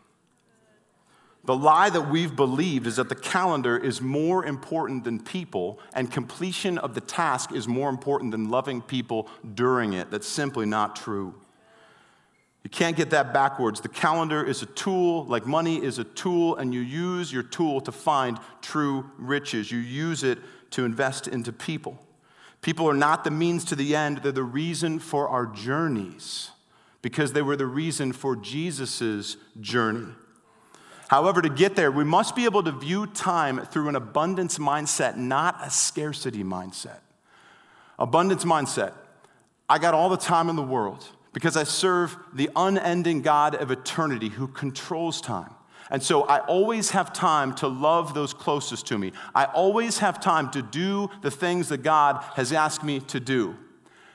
The 1.46 1.56
lie 1.56 1.90
that 1.90 2.10
we've 2.10 2.36
believed 2.36 2.88
is 2.88 2.98
that 2.98 3.08
the 3.08 3.16
calendar 3.16 3.78
is 3.78 4.02
more 4.02 4.46
important 4.46 5.06
than 5.06 5.20
people, 5.24 5.80
and 5.94 6.12
completion 6.12 6.78
of 6.78 6.94
the 6.94 7.02
task 7.02 7.54
is 7.54 7.70
more 7.70 7.90
important 7.90 8.32
than 8.32 8.50
loving 8.50 8.82
people 8.82 9.30
during 9.56 9.94
it. 9.94 10.12
That's 10.12 10.28
simply 10.28 10.66
not 10.66 10.98
true. 10.98 11.34
You 12.68 12.70
can't 12.70 12.98
get 12.98 13.12
that 13.12 13.32
backwards. 13.32 13.80
The 13.80 13.88
calendar 13.88 14.44
is 14.44 14.62
a 14.62 14.66
tool, 14.66 15.24
like 15.24 15.46
money 15.46 15.82
is 15.82 16.00
a 16.00 16.04
tool, 16.04 16.58
and 16.58 16.74
you 16.74 16.82
use 16.82 17.32
your 17.32 17.44
tool 17.44 17.80
to 17.80 17.94
find 17.94 18.38
true 18.62 19.10
riches. 19.18 19.72
You 19.72 19.78
use 19.78 20.22
it 20.22 20.38
to 20.72 20.84
invest 20.84 21.30
into 21.30 21.54
people. 21.54 21.98
People 22.62 22.90
are 22.90 22.94
not 22.94 23.24
the 23.24 23.32
means 23.32 23.64
to 23.64 23.76
the 23.78 23.96
end, 23.96 24.18
they're 24.18 24.34
the 24.34 24.44
reason 24.44 25.00
for 25.00 25.30
our 25.30 25.46
journeys 25.46 26.52
because 27.02 27.32
they 27.32 27.42
were 27.42 27.56
the 27.56 27.66
reason 27.66 28.12
for 28.12 28.36
Jesus' 28.36 29.38
journey. 29.62 30.12
However, 31.08 31.42
to 31.42 31.50
get 31.50 31.78
there, 31.78 31.90
we 31.90 32.04
must 32.04 32.36
be 32.36 32.44
able 32.44 32.64
to 32.64 32.74
view 32.74 33.08
time 33.08 33.66
through 33.66 33.88
an 33.88 33.96
abundance 33.96 34.58
mindset, 34.58 35.16
not 35.16 35.58
a 35.66 35.70
scarcity 35.70 36.44
mindset. 36.44 37.00
Abundance 37.98 38.44
mindset. 38.44 38.92
I 39.70 39.78
got 39.78 39.94
all 39.94 40.10
the 40.10 40.18
time 40.18 40.50
in 40.50 40.58
the 40.58 40.62
world 40.62 41.08
because 41.38 41.56
I 41.56 41.66
serve 41.66 42.18
the 42.34 42.50
unending 42.56 43.22
God 43.22 43.54
of 43.54 43.70
eternity 43.70 44.30
who 44.30 44.48
controls 44.48 45.22
time. 45.22 45.52
And 45.92 46.02
so 46.02 46.24
I 46.24 46.40
always 46.40 46.90
have 46.90 47.14
time 47.14 47.54
to 47.58 47.68
love 47.68 48.16
those 48.16 48.34
closest 48.34 48.88
to 48.88 48.98
me. 48.98 49.12
I 49.36 49.46
always 49.46 50.00
have 50.00 50.20
time 50.20 50.50
to 50.50 50.64
do 50.64 51.12
the 51.22 51.30
things 51.30 51.70
that 51.70 51.84
God 51.84 52.24
has 52.34 52.52
asked 52.52 52.84
me 52.84 53.02
to 53.02 53.20
do. 53.20 53.56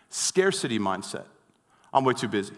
Scarcity 0.08 0.80
mindset. 0.80 1.26
I'm 1.94 2.02
way 2.02 2.14
too 2.14 2.26
busy. 2.26 2.56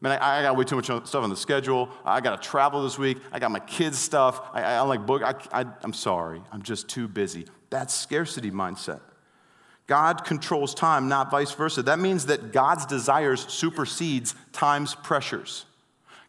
Man, 0.00 0.12
I, 0.12 0.38
I 0.38 0.42
got 0.42 0.56
way 0.56 0.62
too 0.62 0.76
much 0.76 0.84
stuff 0.84 1.14
on 1.16 1.30
the 1.30 1.36
schedule. 1.36 1.88
I 2.04 2.20
got 2.20 2.40
to 2.40 2.48
travel 2.48 2.84
this 2.84 3.00
week. 3.00 3.18
I 3.32 3.40
got 3.40 3.50
my 3.50 3.58
kids' 3.58 3.98
stuff. 3.98 4.42
I, 4.52 4.62
I, 4.62 4.80
like 4.82 5.04
book. 5.04 5.22
I, 5.24 5.34
I, 5.52 5.66
I'm 5.82 5.92
sorry. 5.92 6.40
I'm 6.52 6.62
just 6.62 6.88
too 6.88 7.08
busy. 7.08 7.48
That's 7.70 7.92
scarcity 7.92 8.52
mindset. 8.52 9.00
God 9.86 10.24
controls 10.24 10.74
time, 10.74 11.08
not 11.08 11.30
vice 11.30 11.52
versa. 11.52 11.82
That 11.82 11.98
means 11.98 12.26
that 12.26 12.52
God's 12.52 12.86
desires 12.86 13.44
supersedes 13.48 14.34
time's 14.52 14.94
pressures. 14.94 15.66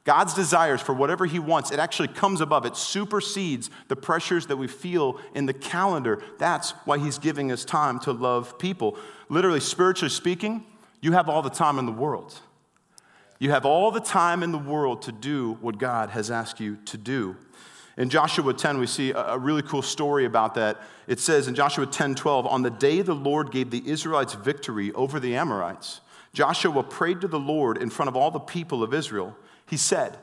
God's 0.06 0.34
desires 0.34 0.82
for 0.82 0.94
whatever 0.94 1.26
He 1.26 1.40
wants, 1.40 1.72
it 1.72 1.80
actually 1.80 2.10
comes 2.10 2.42
above, 2.42 2.66
it 2.66 2.76
supersedes 2.76 3.70
the 3.88 3.96
pressures 3.96 4.48
that 4.48 4.58
we 4.58 4.68
feel 4.68 5.20
in 5.34 5.46
the 5.46 5.54
calendar. 5.54 6.22
That's 6.40 6.72
why 6.86 6.98
He's 6.98 7.18
giving 7.18 7.52
us 7.52 7.64
time 7.64 8.00
to 8.02 8.12
love 8.12 8.60
people. 8.60 8.98
Literally, 9.30 9.62
spiritually 9.62 10.10
speaking, 10.10 10.66
you 11.02 11.14
have 11.14 11.30
all 11.30 11.42
the 11.42 11.50
time 11.50 11.80
in 11.80 11.86
the 11.86 11.92
world. 11.92 12.38
You 13.40 13.52
have 13.52 13.66
all 13.66 13.92
the 13.92 14.00
time 14.00 14.44
in 14.44 14.52
the 14.52 14.58
world 14.58 15.02
to 15.04 15.12
do 15.12 15.58
what 15.62 15.78
God 15.78 16.10
has 16.10 16.32
asked 16.32 16.60
you 16.60 16.78
to 16.86 16.98
do. 16.98 17.36
In 17.96 18.10
Joshua 18.10 18.54
10, 18.54 18.80
we 18.80 18.88
see 18.88 19.12
a 19.12 19.38
really 19.38 19.62
cool 19.62 19.84
story 19.84 20.26
about 20.26 20.56
that. 20.56 20.82
It 21.06 21.20
says 21.20 21.48
in 21.48 21.54
Joshua 21.54 21.86
10 21.86 22.16
12, 22.16 22.48
on 22.48 22.64
the 22.64 22.72
day 22.72 23.02
the 23.02 23.14
Lord 23.14 23.52
gave 23.52 23.70
the 23.70 23.84
Israelites 23.88 24.34
victory 24.34 24.92
over 24.94 25.20
the 25.20 25.36
Amorites, 25.36 26.02
Joshua 26.34 26.82
prayed 26.82 27.22
to 27.22 27.28
the 27.28 27.40
Lord 27.40 27.78
in 27.78 27.92
front 27.92 28.10
of 28.10 28.16
all 28.16 28.32
the 28.32 28.40
people 28.40 28.82
of 28.82 28.94
Israel. 28.94 29.36
He 29.68 29.78
said, 29.78 30.18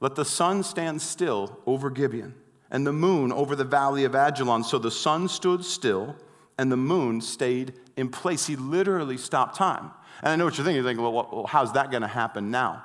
Let 0.00 0.16
the 0.16 0.24
sun 0.24 0.62
stand 0.62 1.00
still 1.00 1.58
over 1.64 1.88
Gibeon, 1.88 2.34
and 2.70 2.86
the 2.86 2.92
moon 2.92 3.32
over 3.32 3.56
the 3.56 3.64
valley 3.64 4.04
of 4.04 4.12
Ajalon. 4.12 4.62
So 4.62 4.78
the 4.78 4.90
sun 4.90 5.28
stood 5.28 5.64
still, 5.64 6.16
and 6.58 6.70
the 6.70 6.76
moon 6.76 7.22
stayed 7.22 7.72
in 7.96 8.10
place. 8.10 8.46
He 8.46 8.56
literally 8.56 9.16
stopped 9.16 9.56
time. 9.56 9.90
And 10.22 10.30
I 10.30 10.36
know 10.36 10.44
what 10.44 10.58
you're 10.58 10.64
thinking. 10.64 10.84
You're 10.84 10.94
thinking, 10.94 11.02
well, 11.02 11.46
how's 11.48 11.72
that 11.72 11.90
going 11.90 12.02
to 12.02 12.08
happen 12.08 12.50
now? 12.50 12.84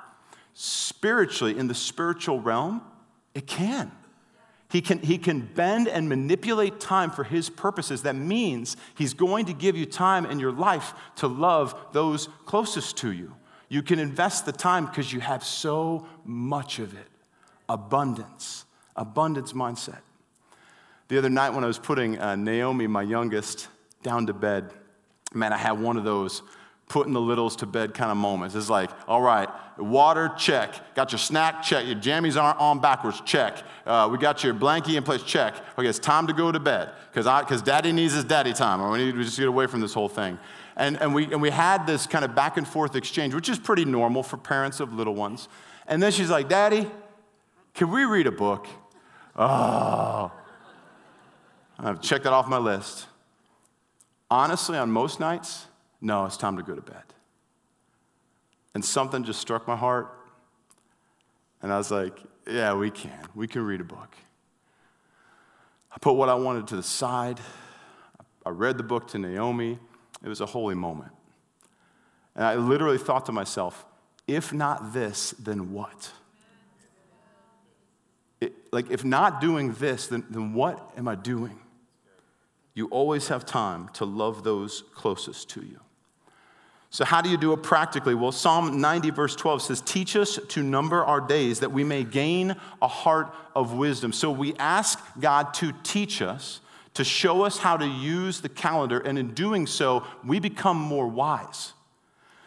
Spiritually, 0.54 1.58
in 1.58 1.68
the 1.68 1.74
spiritual 1.74 2.40
realm, 2.40 2.80
it 3.34 3.46
can. 3.46 3.92
He 4.70 4.80
can, 4.80 5.00
he 5.00 5.18
can 5.18 5.40
bend 5.40 5.88
and 5.88 6.08
manipulate 6.08 6.78
time 6.78 7.10
for 7.10 7.24
his 7.24 7.50
purposes. 7.50 8.02
That 8.02 8.14
means 8.14 8.76
he's 8.94 9.14
going 9.14 9.46
to 9.46 9.52
give 9.52 9.76
you 9.76 9.84
time 9.84 10.24
in 10.24 10.38
your 10.38 10.52
life 10.52 10.94
to 11.16 11.26
love 11.26 11.74
those 11.92 12.28
closest 12.46 12.96
to 12.98 13.10
you. 13.10 13.34
You 13.68 13.82
can 13.82 13.98
invest 13.98 14.46
the 14.46 14.52
time 14.52 14.86
because 14.86 15.12
you 15.12 15.20
have 15.20 15.44
so 15.44 16.06
much 16.24 16.78
of 16.78 16.94
it. 16.94 17.08
Abundance, 17.68 18.64
abundance 18.94 19.52
mindset. 19.52 20.00
The 21.08 21.18
other 21.18 21.30
night 21.30 21.50
when 21.50 21.64
I 21.64 21.66
was 21.66 21.78
putting 21.78 22.20
uh, 22.20 22.36
Naomi, 22.36 22.86
my 22.86 23.02
youngest, 23.02 23.66
down 24.04 24.26
to 24.26 24.32
bed, 24.32 24.72
man, 25.34 25.52
I 25.52 25.56
had 25.56 25.72
one 25.72 25.96
of 25.96 26.04
those 26.04 26.42
putting 26.90 27.12
the 27.12 27.20
littles 27.20 27.54
to 27.54 27.66
bed 27.66 27.94
kind 27.94 28.10
of 28.10 28.16
moments. 28.16 28.56
It's 28.56 28.68
like, 28.68 28.90
all 29.06 29.22
right, 29.22 29.48
water, 29.78 30.32
check. 30.36 30.94
Got 30.96 31.12
your 31.12 31.20
snack, 31.20 31.62
check. 31.62 31.86
Your 31.86 31.94
jammies 31.94 32.38
aren't 32.38 32.58
on 32.58 32.80
backwards, 32.80 33.22
check. 33.24 33.62
Uh, 33.86 34.08
we 34.10 34.18
got 34.18 34.42
your 34.42 34.52
blankie 34.52 34.96
in 34.96 35.04
place, 35.04 35.22
check. 35.22 35.54
Okay, 35.78 35.88
it's 35.88 36.00
time 36.00 36.26
to 36.26 36.32
go 36.32 36.50
to 36.50 36.58
bed 36.58 36.90
because 37.14 37.62
daddy 37.62 37.92
needs 37.92 38.14
his 38.14 38.24
daddy 38.24 38.52
time, 38.52 38.82
or 38.82 38.90
we 38.90 38.98
need 38.98 39.14
to 39.14 39.22
just 39.22 39.38
get 39.38 39.46
away 39.46 39.68
from 39.68 39.80
this 39.80 39.94
whole 39.94 40.08
thing. 40.08 40.36
And, 40.76 41.00
and, 41.00 41.14
we, 41.14 41.24
and 41.26 41.40
we 41.40 41.50
had 41.50 41.86
this 41.86 42.08
kind 42.08 42.24
of 42.24 42.34
back 42.34 42.56
and 42.56 42.66
forth 42.66 42.96
exchange, 42.96 43.34
which 43.34 43.48
is 43.48 43.58
pretty 43.58 43.84
normal 43.84 44.24
for 44.24 44.36
parents 44.36 44.80
of 44.80 44.92
little 44.92 45.14
ones. 45.14 45.48
And 45.86 46.02
then 46.02 46.10
she's 46.10 46.28
like, 46.28 46.48
Daddy, 46.48 46.90
can 47.74 47.92
we 47.92 48.04
read 48.04 48.26
a 48.26 48.32
book? 48.32 48.66
Oh. 49.36 50.32
I've 51.78 52.00
checked 52.00 52.24
that 52.24 52.32
off 52.32 52.48
my 52.48 52.58
list. 52.58 53.06
Honestly, 54.28 54.76
on 54.76 54.90
most 54.90 55.20
nights, 55.20 55.66
no, 56.00 56.24
it's 56.24 56.36
time 56.36 56.56
to 56.56 56.62
go 56.62 56.74
to 56.74 56.80
bed. 56.80 57.02
And 58.74 58.84
something 58.84 59.24
just 59.24 59.40
struck 59.40 59.66
my 59.66 59.76
heart. 59.76 60.08
And 61.62 61.72
I 61.72 61.78
was 61.78 61.90
like, 61.90 62.18
yeah, 62.46 62.74
we 62.74 62.90
can. 62.90 63.20
We 63.34 63.46
can 63.46 63.62
read 63.62 63.80
a 63.80 63.84
book. 63.84 64.16
I 65.92 65.98
put 66.00 66.14
what 66.14 66.28
I 66.28 66.34
wanted 66.34 66.68
to 66.68 66.76
the 66.76 66.82
side. 66.82 67.40
I 68.46 68.50
read 68.50 68.78
the 68.78 68.82
book 68.82 69.08
to 69.08 69.18
Naomi. 69.18 69.78
It 70.24 70.28
was 70.28 70.40
a 70.40 70.46
holy 70.46 70.74
moment. 70.74 71.12
And 72.34 72.44
I 72.44 72.54
literally 72.54 72.98
thought 72.98 73.26
to 73.26 73.32
myself, 73.32 73.84
if 74.26 74.52
not 74.52 74.92
this, 74.92 75.32
then 75.32 75.72
what? 75.72 76.12
It, 78.40 78.52
like, 78.72 78.90
if 78.90 79.04
not 79.04 79.40
doing 79.40 79.74
this, 79.74 80.06
then, 80.06 80.24
then 80.30 80.54
what 80.54 80.92
am 80.96 81.08
I 81.08 81.16
doing? 81.16 81.58
You 82.74 82.86
always 82.86 83.28
have 83.28 83.44
time 83.44 83.88
to 83.94 84.04
love 84.04 84.44
those 84.44 84.84
closest 84.94 85.50
to 85.50 85.62
you. 85.62 85.80
So, 86.92 87.04
how 87.04 87.20
do 87.20 87.30
you 87.30 87.36
do 87.36 87.52
it 87.52 87.62
practically? 87.62 88.16
Well, 88.16 88.32
Psalm 88.32 88.80
90, 88.80 89.10
verse 89.10 89.36
12 89.36 89.62
says, 89.62 89.80
Teach 89.80 90.16
us 90.16 90.40
to 90.48 90.62
number 90.62 91.04
our 91.04 91.20
days 91.20 91.60
that 91.60 91.70
we 91.70 91.84
may 91.84 92.02
gain 92.02 92.56
a 92.82 92.88
heart 92.88 93.32
of 93.54 93.74
wisdom. 93.74 94.12
So, 94.12 94.32
we 94.32 94.54
ask 94.56 94.98
God 95.20 95.54
to 95.54 95.72
teach 95.84 96.20
us, 96.20 96.60
to 96.94 97.04
show 97.04 97.44
us 97.44 97.58
how 97.58 97.76
to 97.76 97.86
use 97.86 98.40
the 98.40 98.48
calendar, 98.48 98.98
and 98.98 99.16
in 99.20 99.34
doing 99.34 99.68
so, 99.68 100.04
we 100.26 100.40
become 100.40 100.78
more 100.78 101.06
wise. 101.06 101.74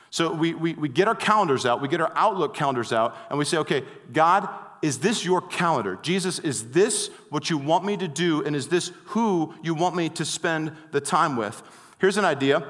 So, 0.09 0.33
we, 0.33 0.53
we, 0.53 0.73
we 0.73 0.89
get 0.89 1.07
our 1.07 1.15
calendars 1.15 1.65
out, 1.65 1.81
we 1.81 1.87
get 1.87 2.01
our 2.01 2.11
Outlook 2.13 2.53
calendars 2.53 2.91
out, 2.91 3.15
and 3.29 3.39
we 3.39 3.45
say, 3.45 3.57
Okay, 3.59 3.85
God, 4.11 4.49
is 4.81 4.99
this 4.99 5.23
your 5.23 5.39
calendar? 5.39 5.97
Jesus, 6.01 6.39
is 6.39 6.71
this 6.71 7.07
what 7.29 7.49
you 7.49 7.57
want 7.57 7.85
me 7.85 7.95
to 7.95 8.09
do, 8.09 8.43
and 8.43 8.57
is 8.57 8.67
this 8.67 8.91
who 9.05 9.53
you 9.63 9.73
want 9.73 9.95
me 9.95 10.09
to 10.09 10.25
spend 10.25 10.73
the 10.91 10.99
time 10.99 11.37
with? 11.37 11.63
Here's 11.99 12.17
an 12.17 12.25
idea 12.25 12.67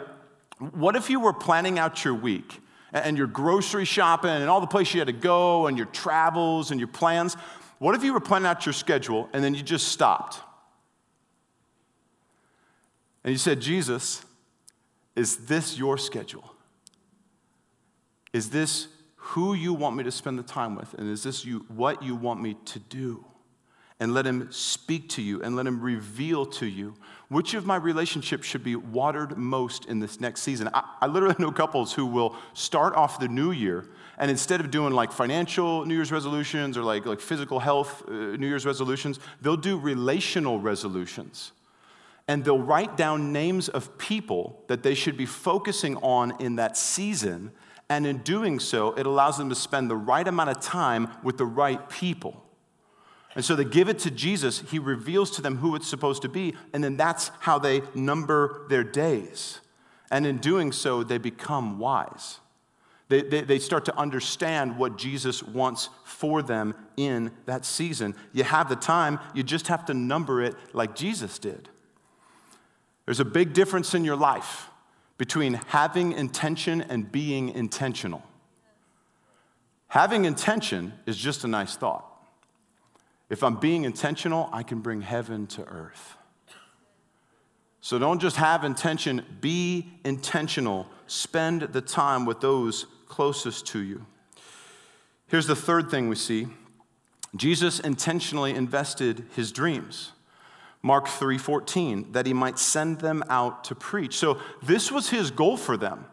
what 0.59 0.95
if 0.95 1.09
you 1.09 1.19
were 1.19 1.33
planning 1.33 1.79
out 1.79 2.03
your 2.05 2.13
week 2.13 2.61
and 2.91 3.17
your 3.17 3.27
grocery 3.27 3.85
shopping 3.85 4.29
and 4.29 4.49
all 4.49 4.61
the 4.61 4.67
places 4.67 4.93
you 4.93 4.99
had 4.99 5.07
to 5.07 5.13
go 5.13 5.67
and 5.67 5.77
your 5.77 5.87
travels 5.87 6.71
and 6.71 6.79
your 6.79 6.87
plans? 6.87 7.35
What 7.79 7.95
if 7.95 8.03
you 8.03 8.13
were 8.13 8.19
planning 8.19 8.47
out 8.47 8.65
your 8.65 8.73
schedule 8.73 9.29
and 9.33 9.43
then 9.43 9.53
you 9.55 9.63
just 9.63 9.87
stopped? 9.89 10.39
And 13.23 13.31
you 13.31 13.37
said, 13.37 13.61
Jesus, 13.61 14.23
is 15.15 15.45
this 15.45 15.77
your 15.77 15.97
schedule? 15.97 16.55
Is 18.33 18.49
this 18.49 18.87
who 19.15 19.53
you 19.53 19.73
want 19.73 19.95
me 19.95 20.03
to 20.03 20.11
spend 20.11 20.37
the 20.37 20.43
time 20.43 20.75
with? 20.75 20.93
And 20.95 21.09
is 21.09 21.23
this 21.23 21.45
you, 21.45 21.65
what 21.69 22.03
you 22.03 22.15
want 22.15 22.41
me 22.41 22.57
to 22.65 22.79
do? 22.79 23.25
And 24.03 24.13
let 24.13 24.27
him 24.27 24.51
speak 24.51 25.07
to 25.07 25.21
you 25.21 25.41
and 25.41 25.55
let 25.55 25.65
him 25.65 25.79
reveal 25.79 26.45
to 26.45 26.65
you 26.65 26.93
which 27.29 27.53
of 27.53 27.65
my 27.65 27.77
relationships 27.77 28.45
should 28.45 28.63
be 28.63 28.75
watered 28.75 29.37
most 29.37 29.85
in 29.85 29.99
this 29.99 30.19
next 30.19 30.41
season. 30.41 30.69
I, 30.73 30.83
I, 31.01 31.07
literally 31.07 31.35
know 31.39 31.53
couples 31.53 31.93
who 31.93 32.05
will 32.05 32.35
start 32.53 32.95
off 32.95 33.17
the 33.17 33.29
new 33.29 33.51
year 33.51 33.85
and 34.17 34.29
instead 34.29 34.59
of 34.59 34.69
doing 34.69 34.93
like 34.93 35.13
financial 35.13 35.85
New 35.85 35.95
Year's 35.95 36.11
resolutions 36.11 36.77
or 36.77 36.83
like, 36.83 37.05
like 37.05 37.21
physical 37.21 37.59
health 37.59 38.03
uh, 38.09 38.11
New 38.11 38.45
Year's 38.45 38.65
resolutions, 38.65 39.21
they'll 39.41 39.55
do 39.55 39.77
relational 39.79 40.59
resolutions. 40.59 41.53
And 42.27 42.43
they'll 42.43 42.59
write 42.59 42.97
down 42.97 43.31
names 43.31 43.69
of 43.69 43.97
people 43.97 44.61
that 44.67 44.83
they 44.83 44.93
should 44.93 45.15
be 45.15 45.25
focusing 45.25 45.95
on 45.97 46.41
in 46.41 46.57
that 46.57 46.75
season. 46.75 47.51
And 47.89 48.05
in 48.05 48.17
doing 48.17 48.59
so, 48.59 48.91
it 48.95 49.05
allows 49.05 49.37
them 49.37 49.47
to 49.47 49.55
spend 49.55 49.89
the 49.89 49.95
right 49.95 50.27
amount 50.27 50.49
of 50.49 50.59
time 50.59 51.09
with 51.23 51.37
the 51.37 51.45
right 51.45 51.89
people. 51.89 52.42
And 53.36 53.43
so 53.43 53.56
they 53.56 53.65
give 53.65 53.89
it 53.89 54.00
to 54.00 54.12
Jesus. 54.12 54.63
He 54.69 54.80
reveals 54.80 55.32
to 55.32 55.41
them 55.41 55.58
who 55.58 55.76
it's 55.76 55.88
supposed 55.88 56.22
to 56.22 56.30
be, 56.30 56.54
and 56.72 56.84
then 56.84 56.98
that's 56.98 57.32
how 57.39 57.58
they 57.58 57.82
number 57.96 58.65
their 58.69 58.84
days. 58.84 59.60
And 60.12 60.28
in 60.28 60.38
doing 60.38 60.72
so, 60.72 61.04
they 61.04 61.17
become 61.17 61.80
wise. 61.80 62.39
They, 63.10 63.22
they, 63.22 63.41
they, 63.41 63.60
start 63.60 63.86
to 63.86 63.98
understand 63.98 64.78
what 64.78 64.98
Jesus 64.98 65.43
wants 65.43 65.89
for 66.04 66.41
them 66.41 66.74
in 66.96 67.32
that 67.46 67.65
season. 67.65 68.15
You 68.32 68.43
have 68.43 68.69
the 68.69 68.76
time, 68.76 69.19
you 69.34 69.43
just 69.43 69.67
have 69.67 69.86
to 69.86 69.93
number 69.93 70.41
it 70.41 70.56
like 70.72 70.96
Jesus 70.96 71.38
did. 71.38 71.69
There's 73.06 73.19
a 73.19 73.26
big 73.26 73.54
difference 73.54 73.93
in 73.93 74.06
your 74.06 74.15
life 74.15 74.69
between 75.17 75.56
having 75.67 76.13
intention 76.13 76.82
and 76.82 77.12
being 77.12 77.50
intentional. 77.50 78.24
Having 79.89 80.26
intention 80.26 80.93
is 81.06 81.17
just 81.17 81.43
a 81.43 81.48
nice 81.48 81.76
thought. 81.76 82.12
If 83.34 83.41
I'm 83.41 83.56
being 83.56 83.84
intentional, 83.84 84.48
I 84.54 84.62
can 84.62 84.82
bring 84.82 85.02
heaven 85.02 85.48
to 85.48 85.63
earth. 85.63 86.17
So 87.82 87.98
don't 87.98 88.19
just 88.19 88.36
have 88.36 88.63
intention, 88.63 89.26
be 89.41 89.91
intentional. 90.06 90.88
Spend 91.08 91.63
the 91.63 91.82
time 91.82 92.26
with 92.26 92.41
those 92.41 92.86
closest 93.08 93.65
to 93.69 93.80
you. 93.80 94.06
Here's 95.26 95.48
the 95.48 95.56
third 95.56 95.89
thing 95.89 96.10
we 96.10 96.15
see 96.15 96.46
Jesus 97.36 97.80
intentionally 97.80 98.54
invested 98.54 99.26
his 99.36 99.52
dreams. 99.52 100.12
Mark 100.84 101.08
3:14 101.08 102.12
that 102.12 102.28
he 102.28 102.34
might 102.34 102.60
send 102.60 103.00
them 103.00 103.24
out 103.30 103.63
to 103.63 103.74
preach. 103.74 104.15
So 104.15 104.38
this 104.62 104.91
was 104.91 105.10
his 105.10 105.32
goal 105.32 105.58
for 105.58 105.76
them. 105.76 106.06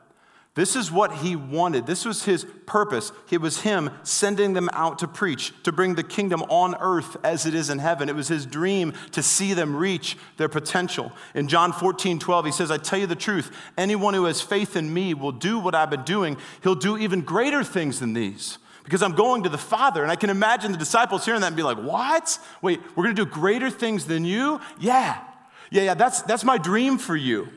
This 0.61 0.77
is 0.77 0.93
what 0.93 1.15
he 1.15 1.37
wanted. 1.37 1.87
This 1.87 2.05
was 2.05 2.27
his 2.27 2.45
purpose. 2.67 3.13
It 3.31 3.41
was 3.41 3.63
him 3.63 3.89
sending 4.03 4.53
them 4.53 4.69
out 4.75 4.99
to 4.99 5.09
preach, 5.09 5.55
to 5.63 5.73
bring 5.73 5.95
the 5.95 6.03
kingdom 6.03 6.43
on 6.51 6.75
earth 6.81 7.17
as 7.25 7.47
it 7.47 7.55
is 7.55 7.71
in 7.71 7.79
heaven. 7.79 8.11
It 8.11 8.15
was 8.15 8.29
his 8.29 8.45
dream 8.45 8.93
to 9.13 9.23
see 9.23 9.55
them 9.55 9.75
reach 9.75 10.19
their 10.37 10.51
potential. 10.51 11.13
In 11.35 11.49
John 11.49 11.73
14, 11.73 12.19
12, 12.19 12.45
he 12.45 12.53
says, 12.53 12.71
I 12.71 12.77
tell 12.77 12.99
you 12.99 13.07
the 13.07 13.17
truth, 13.17 13.51
anyone 13.79 14.13
who 14.13 14.27
has 14.27 14.43
faith 14.43 14.77
in 14.77 14.93
me 14.93 15.15
will 15.15 15.33
do 15.33 15.59
what 15.59 15.75
I've 15.75 15.89
been 15.89 16.03
doing. 16.03 16.37
He'll 16.63 16.75
do 16.75 16.99
even 16.99 17.23
greater 17.23 17.65
things 17.65 17.99
than 17.99 18.13
these 18.13 18.59
because 18.85 19.03
I'm 19.03 19.15
going 19.15 19.45
to 19.45 19.49
the 19.49 19.57
Father. 19.57 20.03
And 20.03 20.13
I 20.13 20.17
can 20.17 20.29
imagine 20.29 20.73
the 20.73 20.77
disciples 20.77 21.25
hearing 21.25 21.41
that 21.41 21.47
and 21.47 21.57
be 21.57 21.63
like, 21.63 21.79
What? 21.79 22.39
Wait, 22.61 22.83
we're 22.95 23.05
going 23.05 23.17
to 23.17 23.25
do 23.25 23.31
greater 23.31 23.71
things 23.71 24.05
than 24.05 24.27
you? 24.27 24.61
Yeah. 24.79 25.23
Yeah, 25.71 25.85
yeah, 25.85 25.95
that's, 25.95 26.21
that's 26.21 26.45
my 26.45 26.59
dream 26.59 26.99
for 26.99 27.17
you 27.17 27.49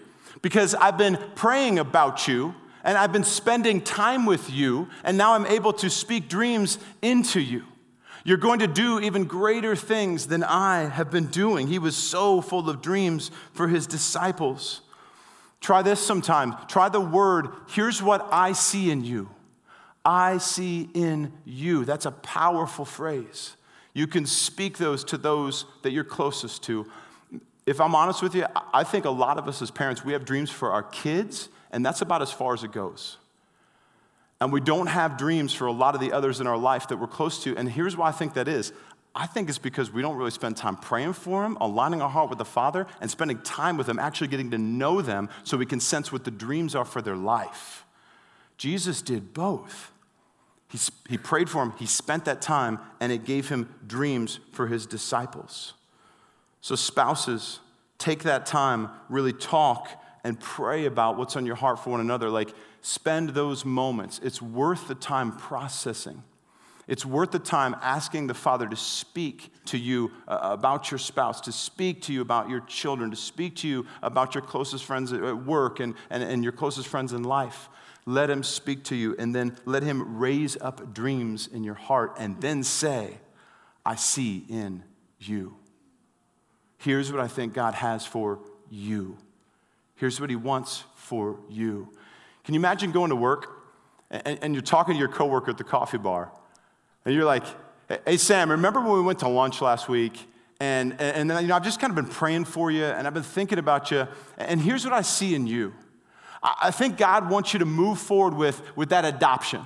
because 0.42 0.74
I've 0.74 0.98
been 0.98 1.18
praying 1.36 1.80
about 1.80 2.30
you 2.30 2.56
and 2.84 2.98
I've 2.98 3.14
been 3.14 3.24
spending 3.24 3.82
time 3.82 4.26
with 4.26 4.50
you, 4.50 4.90
and 5.04 5.18
now 5.18 5.34
I'm 5.34 5.46
able 5.46 5.74
to 5.74 5.90
speak 5.90 6.28
dreams 6.28 6.78
into 7.02 7.40
you. 7.40 7.64
You're 8.26 8.38
going 8.38 8.60
to 8.60 8.68
do 8.68 9.00
even 9.00 9.26
greater 9.26 9.76
things 9.76 10.28
than 10.28 10.44
I 10.44 10.86
have 10.86 11.12
been 11.12 11.28
doing. 11.28 11.68
He 11.68 11.80
was 11.80 11.96
so 11.96 12.42
full 12.42 12.70
of 12.70 12.82
dreams 12.82 13.32
for 13.54 13.68
his 13.68 13.86
disciples. 13.86 14.82
Try 15.60 15.82
this 15.82 16.00
sometime. 16.00 16.56
Try 16.68 16.90
the 16.90 17.02
word, 17.02 17.50
here's 17.70 18.02
what 18.02 18.28
I 18.32 18.54
see 18.54 18.92
in 18.92 19.04
you. 19.04 19.30
I 20.06 20.38
see 20.38 20.90
in 20.94 21.32
you. 21.46 21.86
That's 21.86 22.06
a 22.06 22.12
powerful 22.12 22.84
phrase. 22.84 23.56
You 23.94 24.08
can 24.08 24.26
speak 24.26 24.78
those 24.78 25.04
to 25.06 25.18
those 25.18 25.66
that 25.84 25.92
you're 25.92 26.04
closest 26.04 26.64
to. 26.64 26.86
If 27.66 27.80
I'm 27.80 27.96
honest 27.96 28.22
with 28.22 28.36
you, 28.36 28.46
I 28.74 28.84
think 28.84 29.06
a 29.06 29.10
lot 29.10 29.38
of 29.38 29.48
us 29.48 29.62
as 29.62 29.72
parents, 29.72 30.04
we 30.04 30.12
have 30.14 30.26
dreams 30.26 30.50
for 30.50 30.72
our 30.72 30.84
kids 30.84 31.48
and 31.74 31.86
that's 31.86 32.02
about 32.02 32.22
as 32.22 32.32
far 32.32 32.54
as 32.54 32.64
it 32.64 32.72
goes. 32.72 33.18
And 34.40 34.54
we 34.54 34.62
don't 34.62 34.88
have 34.88 35.18
dreams 35.18 35.54
for 35.54 35.66
a 35.66 35.72
lot 35.72 35.96
of 35.96 36.02
the 36.02 36.12
others 36.12 36.40
in 36.40 36.48
our 36.48 36.58
life 36.58 36.88
that 36.90 36.98
we're 36.98 37.08
close 37.08 37.44
to. 37.44 37.58
And 37.58 37.70
here's 37.70 37.98
why 37.98 38.10
I 38.10 38.12
think 38.12 38.36
that 38.36 38.48
is 38.48 38.72
I 39.16 39.28
think 39.28 39.48
it's 39.48 39.60
because 39.60 39.92
we 39.92 40.02
don't 40.02 40.16
really 40.16 40.32
spend 40.32 40.58
time 40.58 40.76
praying 40.76 41.14
for 41.14 41.44
them, 41.44 41.58
aligning 41.62 42.02
our 42.02 42.10
heart 42.10 42.30
with 42.30 42.40
the 42.40 42.46
Father, 42.46 42.88
and 43.00 43.12
spending 43.12 43.40
time 43.42 43.78
with 43.78 43.86
them, 43.86 44.00
actually 44.00 44.28
getting 44.28 44.50
to 44.52 44.58
know 44.58 45.02
them 45.02 45.30
so 45.44 45.56
we 45.56 45.68
can 45.68 45.80
sense 45.80 46.12
what 46.12 46.24
the 46.24 46.32
dreams 46.32 46.74
are 46.74 46.86
for 46.86 47.02
their 47.02 47.16
life. 47.16 47.86
Jesus 48.58 49.02
did 49.02 49.34
both. 49.34 49.92
He, 50.70 50.80
he 51.08 51.18
prayed 51.20 51.48
for 51.48 51.62
him, 51.62 51.74
he 51.78 51.86
spent 51.86 52.26
that 52.26 52.42
time, 52.42 52.80
and 53.00 53.12
it 53.12 53.26
gave 53.26 53.50
him 53.50 53.74
dreams 53.86 54.40
for 54.52 54.66
his 54.66 54.88
disciples. 54.88 55.74
So, 56.62 56.76
spouses, 56.76 57.60
take 58.00 58.24
that 58.24 58.48
time, 58.48 58.90
really 59.10 59.34
talk 59.34 60.03
and 60.24 60.40
pray 60.40 60.86
about 60.86 61.18
what's 61.18 61.36
on 61.36 61.46
your 61.46 61.56
heart 61.56 61.80
for 61.80 61.90
one 61.90 62.00
another. 62.00 62.30
Like, 62.30 62.54
spend 62.82 63.30
those 63.30 63.66
moments. 63.66 64.20
It's 64.24 64.42
worth 64.42 64.88
the 64.88 64.96
time 64.96 65.36
processing. 65.36 66.24
It's 66.88 67.06
worth 67.06 67.32
the 67.32 67.40
time 67.40 67.76
asking 67.82 68.28
the 68.28 68.34
Father 68.34 68.68
to 68.68 68.76
speak 68.76 69.52
to 69.66 69.78
you 69.78 70.12
uh, 70.28 70.40
about 70.42 70.92
your 70.92 70.98
spouse, 70.98 71.40
to 71.42 71.52
speak 71.52 72.02
to 72.04 72.14
you 72.14 72.22
about 72.22 72.50
your 72.50 72.60
children, 72.62 73.10
to 73.10 73.16
speak 73.16 73.56
to 73.58 73.68
you 73.68 73.86
about 74.02 74.36
your 74.36 74.42
closest 74.42 74.84
friends 74.84 75.14
at 75.14 75.46
work 75.46 75.80
and, 75.80 75.96
and, 76.10 76.24
and 76.24 76.44
your 76.44 76.52
closest 76.52 76.88
friends 76.88 77.14
in 77.14 77.24
life. 77.24 77.70
Let 78.06 78.30
Him 78.30 78.44
speak 78.44 78.84
to 78.86 78.96
you, 78.96 79.16
and 79.18 79.34
then 79.34 79.56
let 79.64 79.82
Him 79.82 80.18
raise 80.18 80.58
up 80.60 80.94
dreams 80.94 81.48
in 81.48 81.64
your 81.64 81.76
heart, 81.76 82.16
and 82.20 82.40
then 82.42 82.64
say, 82.64 83.18
I 83.86 83.96
see 83.96 84.44
in 84.50 84.84
you. 85.20 85.56
Here's 86.80 87.14
what 87.14 87.22
I 87.22 87.30
think 87.30 87.54
God 87.54 87.76
has 87.76 88.06
for 88.06 88.40
you. 88.70 89.18
Here's 89.96 90.20
what 90.20 90.30
he 90.30 90.36
wants 90.36 90.84
for 90.96 91.40
you. 91.50 91.90
Can 92.44 92.54
you 92.54 92.60
imagine 92.60 92.92
going 92.92 93.10
to 93.10 93.16
work 93.16 93.62
and, 94.10 94.38
and, 94.42 94.54
you're 94.54 94.62
talking 94.62 94.94
to 94.94 95.00
your 95.00 95.08
coworker 95.08 95.50
at 95.50 95.58
the 95.58 95.64
coffee 95.64 95.98
bar, 95.98 96.32
and 97.04 97.16
you're 97.16 97.26
like, 97.26 97.44
"Hey 98.06 98.18
Sam, 98.18 98.52
remember 98.52 98.80
when 98.80 98.92
we 98.92 99.02
went 99.02 99.20
to 99.20 99.28
lunch 99.28 99.60
last 99.60 99.90
week?" 99.90 100.28
And 100.60 101.00
and 101.02 101.32
then 101.32 101.42
you 101.42 101.48
know 101.48 101.56
I've 101.56 101.64
just 101.64 101.80
kind 101.80 101.90
of 101.90 101.96
been 101.96 102.14
praying 102.14 102.46
for 102.46 102.70
you, 102.70 102.84
and 102.84 103.08
I've 103.08 103.14
been 103.16 103.24
thinking 103.24 103.58
about 103.58 103.90
you. 103.90 104.08
And 104.38 104.62
here's 104.62 104.86
what 104.86 104.94
I 104.94 105.02
see 105.02 105.34
in 105.34 105.48
you. 105.48 105.74
I 106.44 106.72
think 106.72 106.98
God 106.98 107.30
wants 107.30 107.54
you 107.54 107.60
to 107.60 107.66
move 107.66 108.00
forward 108.00 108.34
with, 108.34 108.62
with 108.76 108.90
that 108.90 109.06
adoption. 109.06 109.62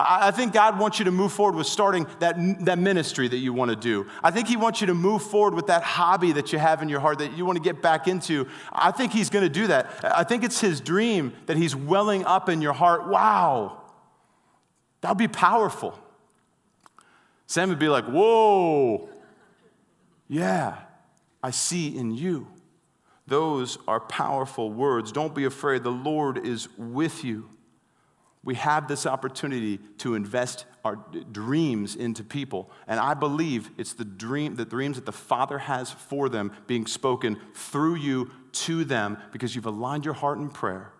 I 0.00 0.30
think 0.30 0.52
God 0.52 0.78
wants 0.78 1.00
you 1.00 1.06
to 1.06 1.10
move 1.10 1.32
forward 1.32 1.56
with 1.56 1.66
starting 1.66 2.06
that, 2.20 2.36
that 2.64 2.78
ministry 2.78 3.26
that 3.26 3.38
you 3.38 3.52
want 3.52 3.70
to 3.70 3.76
do. 3.76 4.06
I 4.22 4.30
think 4.30 4.46
He 4.46 4.56
wants 4.56 4.80
you 4.80 4.86
to 4.86 4.94
move 4.94 5.22
forward 5.22 5.54
with 5.54 5.66
that 5.66 5.82
hobby 5.82 6.30
that 6.32 6.52
you 6.52 6.58
have 6.60 6.82
in 6.82 6.88
your 6.88 7.00
heart 7.00 7.18
that 7.18 7.36
you 7.36 7.44
want 7.44 7.56
to 7.56 7.62
get 7.62 7.82
back 7.82 8.06
into. 8.06 8.46
I 8.72 8.92
think 8.92 9.10
He's 9.12 9.28
going 9.28 9.42
to 9.42 9.48
do 9.48 9.66
that. 9.66 9.90
I 10.04 10.22
think 10.22 10.44
it's 10.44 10.60
His 10.60 10.80
dream 10.80 11.32
that 11.46 11.56
He's 11.56 11.74
welling 11.74 12.24
up 12.24 12.48
in 12.48 12.62
your 12.62 12.74
heart. 12.74 13.08
Wow, 13.08 13.82
that 15.00 15.08
would 15.08 15.18
be 15.18 15.26
powerful. 15.26 15.98
Sam 17.48 17.68
would 17.68 17.80
be 17.80 17.88
like, 17.88 18.04
Whoa, 18.04 19.08
yeah, 20.28 20.76
I 21.42 21.50
see 21.50 21.96
in 21.98 22.12
you. 22.12 22.46
Those 23.26 23.78
are 23.88 23.98
powerful 23.98 24.70
words. 24.70 25.10
Don't 25.10 25.34
be 25.34 25.44
afraid. 25.44 25.82
The 25.82 25.90
Lord 25.90 26.46
is 26.46 26.68
with 26.78 27.24
you 27.24 27.50
we 28.48 28.54
have 28.54 28.88
this 28.88 29.04
opportunity 29.04 29.76
to 29.98 30.14
invest 30.14 30.64
our 30.82 30.96
dreams 31.30 31.96
into 31.96 32.24
people. 32.24 32.70
And 32.86 32.98
I 32.98 33.12
believe 33.12 33.68
it's 33.76 33.92
the 33.92 34.06
dream, 34.06 34.54
the 34.54 34.64
dreams 34.64 34.96
that 34.96 35.04
the 35.04 35.12
Father 35.12 35.58
has 35.58 35.90
for 35.90 36.30
them 36.30 36.52
being 36.66 36.86
spoken 36.86 37.38
through 37.52 37.96
you 37.96 38.30
to 38.52 38.86
them 38.86 39.18
because 39.32 39.54
you've 39.54 39.66
aligned 39.66 40.06
your 40.06 40.14
heart 40.14 40.38
in 40.38 40.48
prayer 40.48 40.92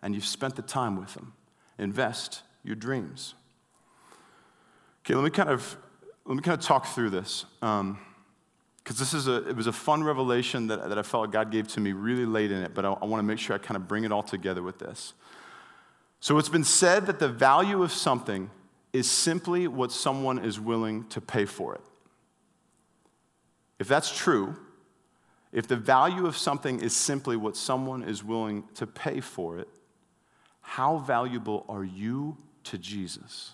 and 0.00 0.14
you've 0.14 0.24
spent 0.24 0.56
the 0.56 0.62
time 0.62 0.98
with 0.98 1.12
them. 1.12 1.34
Invest 1.78 2.40
your 2.64 2.76
dreams. 2.76 3.34
Okay, 5.04 5.14
let 5.16 5.24
me 5.24 5.28
kind 5.28 5.50
of 5.50 5.76
let 6.24 6.34
me 6.34 6.40
kind 6.40 6.58
of 6.58 6.64
talk 6.64 6.86
through 6.86 7.10
this. 7.10 7.44
Um, 7.60 7.98
because 8.82 8.98
this 8.98 9.12
is 9.12 9.28
a 9.28 9.46
it 9.46 9.54
was 9.54 9.66
a 9.66 9.72
fun 9.72 10.02
revelation 10.02 10.68
that, 10.68 10.88
that 10.88 10.98
I 10.98 11.02
felt 11.02 11.30
God 11.30 11.52
gave 11.52 11.68
to 11.74 11.80
me 11.80 11.92
really 11.92 12.24
late 12.24 12.50
in 12.50 12.62
it, 12.62 12.72
but 12.72 12.86
I, 12.86 12.92
I 12.92 13.04
want 13.04 13.18
to 13.18 13.26
make 13.26 13.38
sure 13.38 13.54
I 13.54 13.58
kind 13.58 13.76
of 13.76 13.86
bring 13.86 14.04
it 14.04 14.12
all 14.12 14.22
together 14.22 14.62
with 14.62 14.78
this. 14.78 15.12
So 16.20 16.38
it's 16.38 16.48
been 16.48 16.64
said 16.64 17.06
that 17.06 17.18
the 17.18 17.28
value 17.28 17.82
of 17.82 17.92
something 17.92 18.50
is 18.92 19.10
simply 19.10 19.68
what 19.68 19.92
someone 19.92 20.38
is 20.38 20.58
willing 20.58 21.06
to 21.08 21.20
pay 21.20 21.44
for 21.44 21.74
it. 21.74 21.82
If 23.78 23.88
that's 23.88 24.16
true, 24.16 24.56
if 25.52 25.66
the 25.66 25.76
value 25.76 26.26
of 26.26 26.36
something 26.36 26.80
is 26.80 26.96
simply 26.96 27.36
what 27.36 27.56
someone 27.56 28.02
is 28.02 28.24
willing 28.24 28.64
to 28.74 28.86
pay 28.86 29.20
for 29.20 29.58
it, 29.58 29.68
how 30.60 30.98
valuable 30.98 31.64
are 31.68 31.84
you 31.84 32.36
to 32.64 32.78
Jesus? 32.78 33.52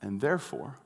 And 0.00 0.20
therefore, 0.20 0.78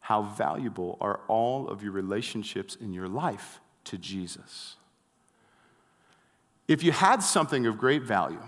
how 0.00 0.22
valuable 0.22 0.96
are 1.00 1.20
all 1.28 1.68
of 1.68 1.82
your 1.82 1.92
relationships 1.92 2.76
in 2.76 2.92
your 2.92 3.08
life 3.08 3.60
to 3.84 3.98
Jesus? 3.98 4.76
If 6.66 6.82
you 6.82 6.92
had 6.92 7.22
something 7.22 7.66
of 7.66 7.78
great 7.78 8.02
value, 8.02 8.42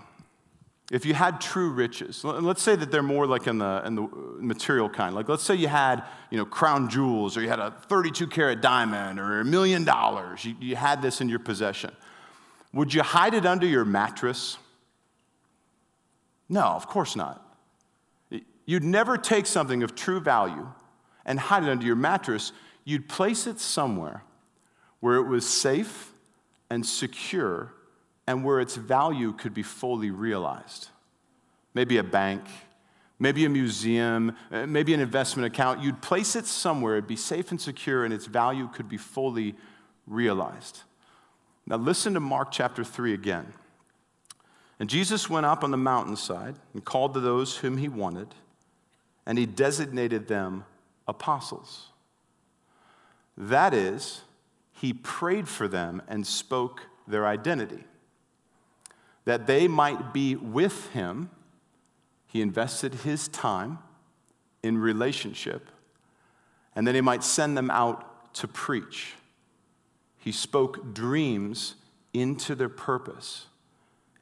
if 0.91 1.05
you 1.05 1.13
had 1.13 1.39
true 1.39 1.69
riches, 1.69 2.23
let's 2.23 2.61
say 2.61 2.75
that 2.75 2.91
they're 2.91 3.01
more 3.01 3.25
like 3.25 3.47
in 3.47 3.57
the, 3.57 3.81
in 3.85 3.95
the 3.95 4.01
material 4.39 4.89
kind. 4.89 5.15
Like, 5.15 5.29
let's 5.29 5.43
say 5.43 5.55
you 5.55 5.69
had, 5.69 6.03
you 6.29 6.37
know, 6.37 6.45
crown 6.45 6.89
jewels, 6.89 7.37
or 7.37 7.41
you 7.41 7.49
had 7.49 7.59
a 7.59 7.71
32 7.87 8.27
carat 8.27 8.61
diamond, 8.61 9.19
or 9.19 9.39
a 9.39 9.45
million 9.45 9.85
dollars. 9.85 10.43
You, 10.43 10.55
you 10.59 10.75
had 10.75 11.01
this 11.01 11.21
in 11.21 11.29
your 11.29 11.39
possession. 11.39 11.91
Would 12.73 12.93
you 12.93 13.01
hide 13.01 13.33
it 13.33 13.45
under 13.45 13.65
your 13.65 13.85
mattress? 13.85 14.57
No, 16.49 16.63
of 16.63 16.87
course 16.87 17.15
not. 17.15 17.39
You'd 18.65 18.83
never 18.83 19.17
take 19.17 19.45
something 19.45 19.83
of 19.83 19.95
true 19.95 20.19
value 20.19 20.67
and 21.25 21.39
hide 21.39 21.63
it 21.63 21.69
under 21.69 21.85
your 21.85 21.95
mattress. 21.95 22.51
You'd 22.83 23.07
place 23.07 23.47
it 23.47 23.59
somewhere 23.59 24.23
where 24.99 25.15
it 25.15 25.27
was 25.27 25.47
safe 25.47 26.11
and 26.69 26.85
secure 26.85 27.73
and 28.27 28.43
where 28.43 28.59
its 28.59 28.75
value 28.75 29.33
could 29.33 29.53
be 29.53 29.63
fully 29.63 30.11
realized. 30.11 30.89
Maybe 31.73 31.97
a 31.97 32.03
bank, 32.03 32.43
maybe 33.19 33.45
a 33.45 33.49
museum, 33.49 34.35
uh, 34.51 34.65
maybe 34.65 34.93
an 34.93 34.99
investment 34.99 35.45
account. 35.47 35.81
You'd 35.81 36.01
place 36.01 36.35
it 36.35 36.45
somewhere, 36.45 36.93
it'd 36.93 37.07
be 37.07 37.15
safe 37.15 37.51
and 37.51 37.59
secure, 37.59 38.05
and 38.05 38.13
its 38.13 38.25
value 38.25 38.67
could 38.67 38.87
be 38.87 38.97
fully 38.97 39.55
realized. 40.07 40.81
Now, 41.65 41.77
listen 41.77 42.13
to 42.13 42.19
Mark 42.19 42.51
chapter 42.51 42.83
3 42.83 43.13
again. 43.13 43.53
And 44.79 44.89
Jesus 44.89 45.29
went 45.29 45.45
up 45.45 45.63
on 45.63 45.71
the 45.71 45.77
mountainside 45.77 46.55
and 46.73 46.83
called 46.83 47.13
to 47.13 47.19
those 47.19 47.57
whom 47.57 47.77
he 47.77 47.87
wanted, 47.87 48.35
and 49.25 49.37
he 49.37 49.45
designated 49.45 50.27
them 50.27 50.65
apostles. 51.07 51.87
That 53.37 53.73
is, 53.73 54.21
he 54.73 54.93
prayed 54.93 55.47
for 55.47 55.67
them 55.67 56.01
and 56.07 56.27
spoke 56.27 56.81
their 57.07 57.25
identity. 57.25 57.85
That 59.25 59.47
they 59.47 59.67
might 59.67 60.13
be 60.13 60.35
with 60.35 60.91
him, 60.91 61.29
he 62.27 62.41
invested 62.41 62.93
his 62.95 63.27
time 63.27 63.79
in 64.61 64.77
relationship, 64.77 65.69
and 66.75 66.87
that 66.87 66.95
he 66.95 67.01
might 67.01 67.23
send 67.23 67.55
them 67.55 67.69
out 67.69 68.33
to 68.35 68.47
preach. 68.47 69.13
He 70.17 70.31
spoke 70.31 70.93
dreams 70.93 71.75
into 72.13 72.55
their 72.55 72.69
purpose. 72.69 73.47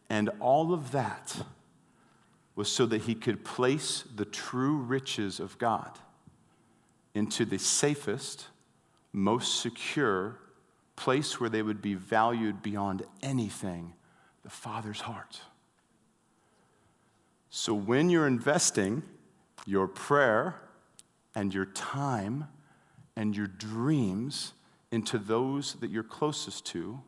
And 0.09 0.29
all 0.39 0.73
of 0.73 0.91
that 0.91 1.43
was 2.55 2.69
so 2.69 2.85
that 2.87 3.03
he 3.03 3.15
could 3.15 3.45
place 3.45 4.03
the 4.13 4.25
true 4.25 4.75
riches 4.77 5.39
of 5.39 5.57
God 5.57 5.99
into 7.13 7.45
the 7.45 7.59
safest, 7.59 8.47
most 9.13 9.61
secure 9.61 10.37
place 10.95 11.39
where 11.39 11.49
they 11.49 11.61
would 11.61 11.81
be 11.81 11.93
valued 11.93 12.61
beyond 12.61 13.03
anything 13.21 13.93
the 14.43 14.49
Father's 14.49 15.01
heart. 15.01 15.41
So 17.49 17.73
when 17.73 18.09
you're 18.09 18.27
investing 18.27 19.03
your 19.65 19.87
prayer 19.87 20.55
and 21.35 21.53
your 21.53 21.65
time 21.65 22.47
and 23.15 23.35
your 23.35 23.47
dreams 23.47 24.53
into 24.91 25.17
those 25.17 25.75
that 25.75 25.89
you're 25.89 26.03
closest 26.03 26.65
to, 26.67 27.01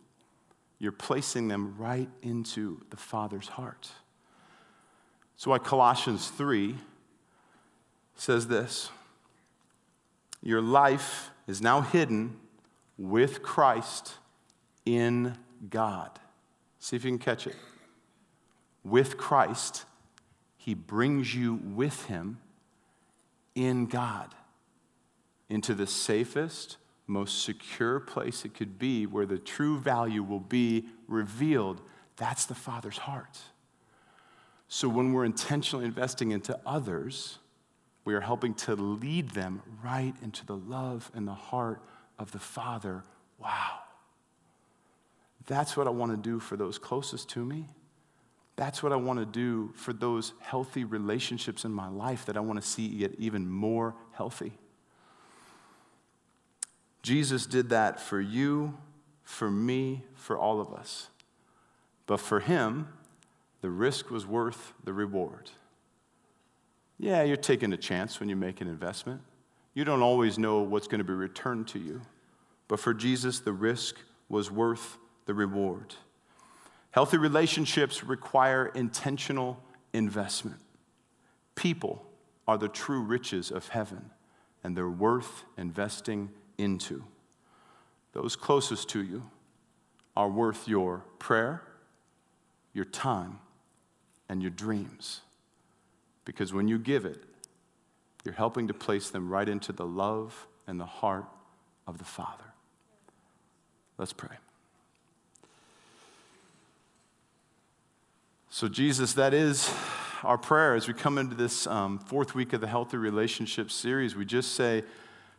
you're 0.79 0.91
placing 0.91 1.47
them 1.47 1.75
right 1.77 2.09
into 2.21 2.81
the 2.89 2.97
Father's 2.97 3.47
heart. 3.47 3.89
So 5.37 5.51
why 5.51 5.59
Colossians 5.59 6.29
3 6.29 6.75
says 8.15 8.47
this 8.47 8.89
Your 10.41 10.61
life 10.61 11.31
is 11.47 11.61
now 11.61 11.81
hidden 11.81 12.37
with 12.97 13.41
Christ 13.41 14.15
in 14.85 15.37
God. 15.69 16.19
See 16.83 16.97
if 16.97 17.05
you 17.05 17.11
can 17.11 17.17
catch 17.17 17.47
it. 17.47 17.55
With 18.83 19.15
Christ, 19.15 19.85
He 20.57 20.73
brings 20.73 21.33
you 21.33 21.53
with 21.63 22.07
Him 22.07 22.39
in 23.55 23.85
God 23.85 24.35
into 25.47 25.73
the 25.73 25.87
safest, 25.87 26.75
most 27.07 27.45
secure 27.45 28.01
place 28.01 28.43
it 28.43 28.53
could 28.53 28.77
be 28.77 29.05
where 29.05 29.25
the 29.25 29.37
true 29.37 29.79
value 29.79 30.21
will 30.21 30.41
be 30.41 30.83
revealed. 31.07 31.79
That's 32.17 32.45
the 32.45 32.53
Father's 32.53 32.97
heart. 32.97 33.39
So 34.67 34.89
when 34.89 35.13
we're 35.13 35.23
intentionally 35.23 35.85
investing 35.85 36.31
into 36.31 36.59
others, 36.65 37.37
we 38.03 38.13
are 38.13 38.19
helping 38.19 38.55
to 38.55 38.75
lead 38.75 39.29
them 39.29 39.61
right 39.81 40.15
into 40.21 40.45
the 40.45 40.57
love 40.57 41.09
and 41.13 41.25
the 41.25 41.33
heart 41.33 41.81
of 42.19 42.33
the 42.33 42.39
Father. 42.39 43.05
Wow. 43.39 43.82
That's 45.45 45.75
what 45.75 45.87
I 45.87 45.89
want 45.89 46.11
to 46.11 46.17
do 46.17 46.39
for 46.39 46.55
those 46.55 46.77
closest 46.77 47.29
to 47.29 47.43
me. 47.43 47.67
That's 48.55 48.83
what 48.83 48.93
I 48.93 48.97
want 48.97 49.19
to 49.19 49.25
do 49.25 49.73
for 49.75 49.93
those 49.93 50.33
healthy 50.39 50.83
relationships 50.83 51.65
in 51.65 51.71
my 51.71 51.89
life 51.89 52.25
that 52.27 52.37
I 52.37 52.39
want 52.39 52.61
to 52.61 52.67
see 52.67 52.87
get 52.87 53.15
even 53.17 53.49
more 53.49 53.95
healthy. 54.11 54.53
Jesus 57.01 57.45
did 57.45 57.69
that 57.69 57.99
for 57.99 58.21
you, 58.21 58.77
for 59.23 59.49
me, 59.49 60.03
for 60.15 60.37
all 60.37 60.61
of 60.61 60.71
us. 60.71 61.09
But 62.05 62.19
for 62.19 62.39
him, 62.39 62.87
the 63.61 63.69
risk 63.69 64.11
was 64.11 64.25
worth 64.25 64.73
the 64.83 64.93
reward. 64.93 65.49
Yeah, 66.99 67.23
you're 67.23 67.37
taking 67.37 67.73
a 67.73 67.77
chance 67.77 68.19
when 68.19 68.29
you 68.29 68.35
make 68.35 68.61
an 68.61 68.67
investment. 68.67 69.21
You 69.73 69.83
don't 69.83 70.03
always 70.03 70.37
know 70.37 70.61
what's 70.61 70.87
going 70.87 70.99
to 70.99 71.05
be 71.05 71.13
returned 71.13 71.67
to 71.69 71.79
you. 71.79 72.01
But 72.67 72.79
for 72.79 72.93
Jesus, 72.93 73.39
the 73.39 73.51
risk 73.51 73.97
was 74.29 74.51
worth 74.51 74.97
the 75.25 75.33
reward. 75.33 75.95
Healthy 76.91 77.17
relationships 77.17 78.03
require 78.03 78.67
intentional 78.67 79.59
investment. 79.93 80.59
People 81.55 82.05
are 82.47 82.57
the 82.57 82.67
true 82.67 83.01
riches 83.01 83.51
of 83.51 83.69
heaven, 83.69 84.11
and 84.63 84.75
they're 84.75 84.89
worth 84.89 85.43
investing 85.57 86.29
into. 86.57 87.03
Those 88.13 88.35
closest 88.35 88.89
to 88.89 89.03
you 89.03 89.23
are 90.15 90.29
worth 90.29 90.67
your 90.67 91.03
prayer, 91.19 91.63
your 92.73 92.85
time, 92.85 93.39
and 94.29 94.41
your 94.41 94.51
dreams. 94.51 95.21
Because 96.25 96.53
when 96.53 96.67
you 96.67 96.77
give 96.77 97.05
it, 97.05 97.23
you're 98.23 98.35
helping 98.35 98.67
to 98.67 98.73
place 98.73 99.09
them 99.09 99.29
right 99.29 99.49
into 99.49 99.73
the 99.73 99.85
love 99.85 100.47
and 100.67 100.79
the 100.79 100.85
heart 100.85 101.25
of 101.87 101.97
the 101.97 102.05
Father. 102.05 102.53
Let's 103.97 104.13
pray. 104.13 104.37
So, 108.55 108.67
Jesus, 108.67 109.13
that 109.13 109.33
is 109.33 109.73
our 110.21 110.37
prayer 110.37 110.75
as 110.75 110.87
we 110.87 110.93
come 110.93 111.17
into 111.17 111.33
this 111.33 111.65
um, 111.65 111.97
fourth 111.97 112.35
week 112.35 112.53
of 112.53 112.61
the 112.61 112.67
Healthy 112.67 112.97
Relationships 112.97 113.73
series. 113.73 114.15
We 114.15 114.25
just 114.25 114.51
say, 114.51 114.83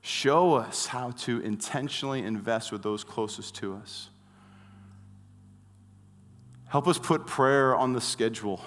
Show 0.00 0.54
us 0.54 0.86
how 0.86 1.12
to 1.18 1.38
intentionally 1.42 2.24
invest 2.24 2.72
with 2.72 2.82
those 2.82 3.04
closest 3.04 3.54
to 3.54 3.76
us. 3.76 4.08
Help 6.66 6.88
us 6.88 6.98
put 6.98 7.24
prayer 7.24 7.76
on 7.76 7.92
the 7.92 8.00
schedule 8.00 8.60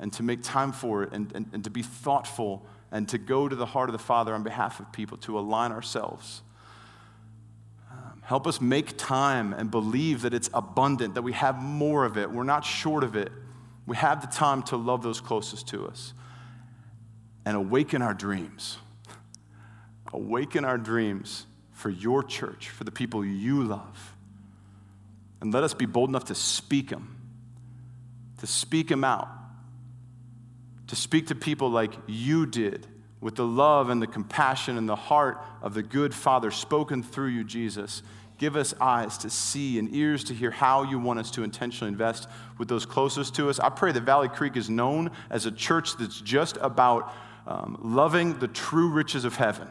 and 0.00 0.12
to 0.14 0.24
make 0.24 0.42
time 0.42 0.72
for 0.72 1.04
it 1.04 1.12
and, 1.12 1.30
and, 1.32 1.46
and 1.52 1.62
to 1.62 1.70
be 1.70 1.82
thoughtful 1.82 2.66
and 2.90 3.08
to 3.10 3.16
go 3.16 3.48
to 3.48 3.54
the 3.54 3.64
heart 3.64 3.88
of 3.88 3.92
the 3.92 4.00
Father 4.00 4.34
on 4.34 4.42
behalf 4.42 4.80
of 4.80 4.90
people, 4.90 5.18
to 5.18 5.38
align 5.38 5.70
ourselves. 5.70 6.42
Um, 7.92 8.22
help 8.24 8.48
us 8.48 8.60
make 8.60 8.98
time 8.98 9.52
and 9.52 9.70
believe 9.70 10.22
that 10.22 10.34
it's 10.34 10.50
abundant, 10.52 11.14
that 11.14 11.22
we 11.22 11.32
have 11.34 11.62
more 11.62 12.04
of 12.04 12.18
it. 12.18 12.28
We're 12.28 12.42
not 12.42 12.64
short 12.64 13.04
of 13.04 13.14
it. 13.14 13.30
We 13.86 13.96
have 13.96 14.20
the 14.20 14.26
time 14.26 14.62
to 14.64 14.76
love 14.76 15.02
those 15.02 15.20
closest 15.20 15.68
to 15.68 15.86
us 15.86 16.14
and 17.44 17.56
awaken 17.56 18.02
our 18.02 18.14
dreams. 18.14 18.78
Awaken 20.12 20.64
our 20.64 20.78
dreams 20.78 21.46
for 21.72 21.90
your 21.90 22.22
church, 22.22 22.70
for 22.70 22.84
the 22.84 22.92
people 22.92 23.24
you 23.24 23.62
love. 23.62 24.14
And 25.40 25.52
let 25.52 25.62
us 25.64 25.74
be 25.74 25.86
bold 25.86 26.08
enough 26.08 26.24
to 26.26 26.34
speak 26.34 26.88
them, 26.88 27.16
to 28.38 28.46
speak 28.46 28.88
them 28.88 29.04
out, 29.04 29.28
to 30.86 30.96
speak 30.96 31.26
to 31.26 31.34
people 31.34 31.70
like 31.70 31.92
you 32.06 32.46
did 32.46 32.86
with 33.20 33.36
the 33.36 33.46
love 33.46 33.90
and 33.90 34.00
the 34.00 34.06
compassion 34.06 34.78
and 34.78 34.88
the 34.88 34.96
heart 34.96 35.42
of 35.62 35.74
the 35.74 35.82
good 35.82 36.14
Father 36.14 36.50
spoken 36.50 37.02
through 37.02 37.28
you, 37.28 37.42
Jesus. 37.42 38.02
Give 38.38 38.56
us 38.56 38.74
eyes 38.80 39.16
to 39.18 39.30
see 39.30 39.78
and 39.78 39.94
ears 39.94 40.24
to 40.24 40.34
hear 40.34 40.50
how 40.50 40.82
you 40.82 40.98
want 40.98 41.20
us 41.20 41.30
to 41.32 41.44
intentionally 41.44 41.92
invest 41.92 42.28
with 42.58 42.68
those 42.68 42.84
closest 42.84 43.34
to 43.36 43.48
us. 43.48 43.60
I 43.60 43.68
pray 43.68 43.92
that 43.92 44.02
Valley 44.02 44.28
Creek 44.28 44.56
is 44.56 44.68
known 44.68 45.10
as 45.30 45.46
a 45.46 45.52
church 45.52 45.96
that's 45.96 46.20
just 46.20 46.56
about 46.60 47.14
um, 47.46 47.78
loving 47.82 48.38
the 48.38 48.48
true 48.48 48.88
riches 48.88 49.24
of 49.24 49.36
heaven, 49.36 49.68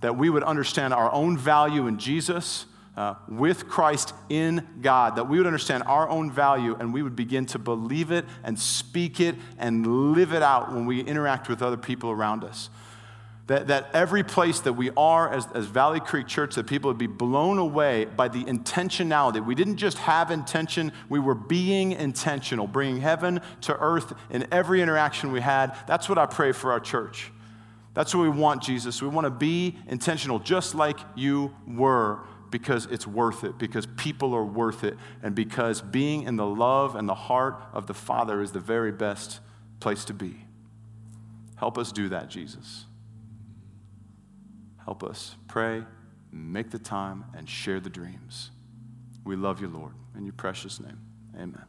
that 0.00 0.16
we 0.16 0.28
would 0.28 0.42
understand 0.42 0.92
our 0.92 1.10
own 1.12 1.38
value 1.38 1.86
in 1.86 1.98
Jesus 1.98 2.66
uh, 2.98 3.14
with 3.28 3.68
Christ 3.68 4.12
in 4.28 4.66
God, 4.82 5.16
that 5.16 5.28
we 5.28 5.38
would 5.38 5.46
understand 5.46 5.84
our 5.84 6.08
own 6.08 6.32
value 6.32 6.76
and 6.78 6.92
we 6.92 7.02
would 7.02 7.14
begin 7.14 7.46
to 7.46 7.58
believe 7.58 8.10
it 8.10 8.24
and 8.42 8.58
speak 8.58 9.20
it 9.20 9.36
and 9.56 10.12
live 10.12 10.32
it 10.32 10.42
out 10.42 10.72
when 10.72 10.84
we 10.84 11.00
interact 11.00 11.48
with 11.48 11.62
other 11.62 11.76
people 11.76 12.10
around 12.10 12.42
us. 12.42 12.70
That, 13.48 13.68
that 13.68 13.88
every 13.94 14.22
place 14.22 14.60
that 14.60 14.74
we 14.74 14.90
are 14.94 15.32
as, 15.32 15.48
as 15.54 15.64
Valley 15.64 16.00
Creek 16.00 16.26
Church, 16.26 16.54
that 16.56 16.66
people 16.66 16.90
would 16.90 16.98
be 16.98 17.06
blown 17.06 17.56
away 17.56 18.04
by 18.04 18.28
the 18.28 18.44
intentionality. 18.44 19.44
We 19.44 19.54
didn't 19.54 19.78
just 19.78 19.96
have 19.98 20.30
intention, 20.30 20.92
we 21.08 21.18
were 21.18 21.34
being 21.34 21.92
intentional, 21.92 22.66
bringing 22.66 23.00
heaven 23.00 23.40
to 23.62 23.76
earth 23.78 24.12
in 24.28 24.46
every 24.52 24.82
interaction 24.82 25.32
we 25.32 25.40
had. 25.40 25.74
That's 25.86 26.10
what 26.10 26.18
I 26.18 26.26
pray 26.26 26.52
for 26.52 26.72
our 26.72 26.80
church. 26.80 27.32
That's 27.94 28.14
what 28.14 28.22
we 28.22 28.28
want, 28.28 28.62
Jesus. 28.62 29.00
We 29.00 29.08
want 29.08 29.24
to 29.24 29.30
be 29.30 29.78
intentional, 29.88 30.38
just 30.38 30.74
like 30.74 30.98
you 31.16 31.54
were 31.66 32.20
because 32.50 32.86
it's 32.86 33.06
worth 33.06 33.44
it, 33.44 33.58
because 33.58 33.86
people 33.96 34.34
are 34.34 34.44
worth 34.44 34.84
it, 34.84 34.96
and 35.22 35.34
because 35.34 35.80
being 35.80 36.24
in 36.24 36.36
the 36.36 36.46
love 36.46 36.96
and 36.96 37.08
the 37.08 37.14
heart 37.14 37.62
of 37.72 37.86
the 37.86 37.94
Father 37.94 38.42
is 38.42 38.52
the 38.52 38.60
very 38.60 38.92
best 38.92 39.40
place 39.80 40.04
to 40.04 40.14
be. 40.14 40.44
Help 41.56 41.78
us 41.78 41.92
do 41.92 42.10
that, 42.10 42.28
Jesus. 42.28 42.84
Help 44.88 45.04
us 45.04 45.36
pray, 45.48 45.84
make 46.32 46.70
the 46.70 46.78
time, 46.78 47.22
and 47.36 47.46
share 47.46 47.78
the 47.78 47.90
dreams. 47.90 48.52
We 49.22 49.36
love 49.36 49.60
you, 49.60 49.68
Lord. 49.68 49.92
In 50.16 50.24
your 50.24 50.32
precious 50.32 50.80
name, 50.80 50.98
amen. 51.34 51.67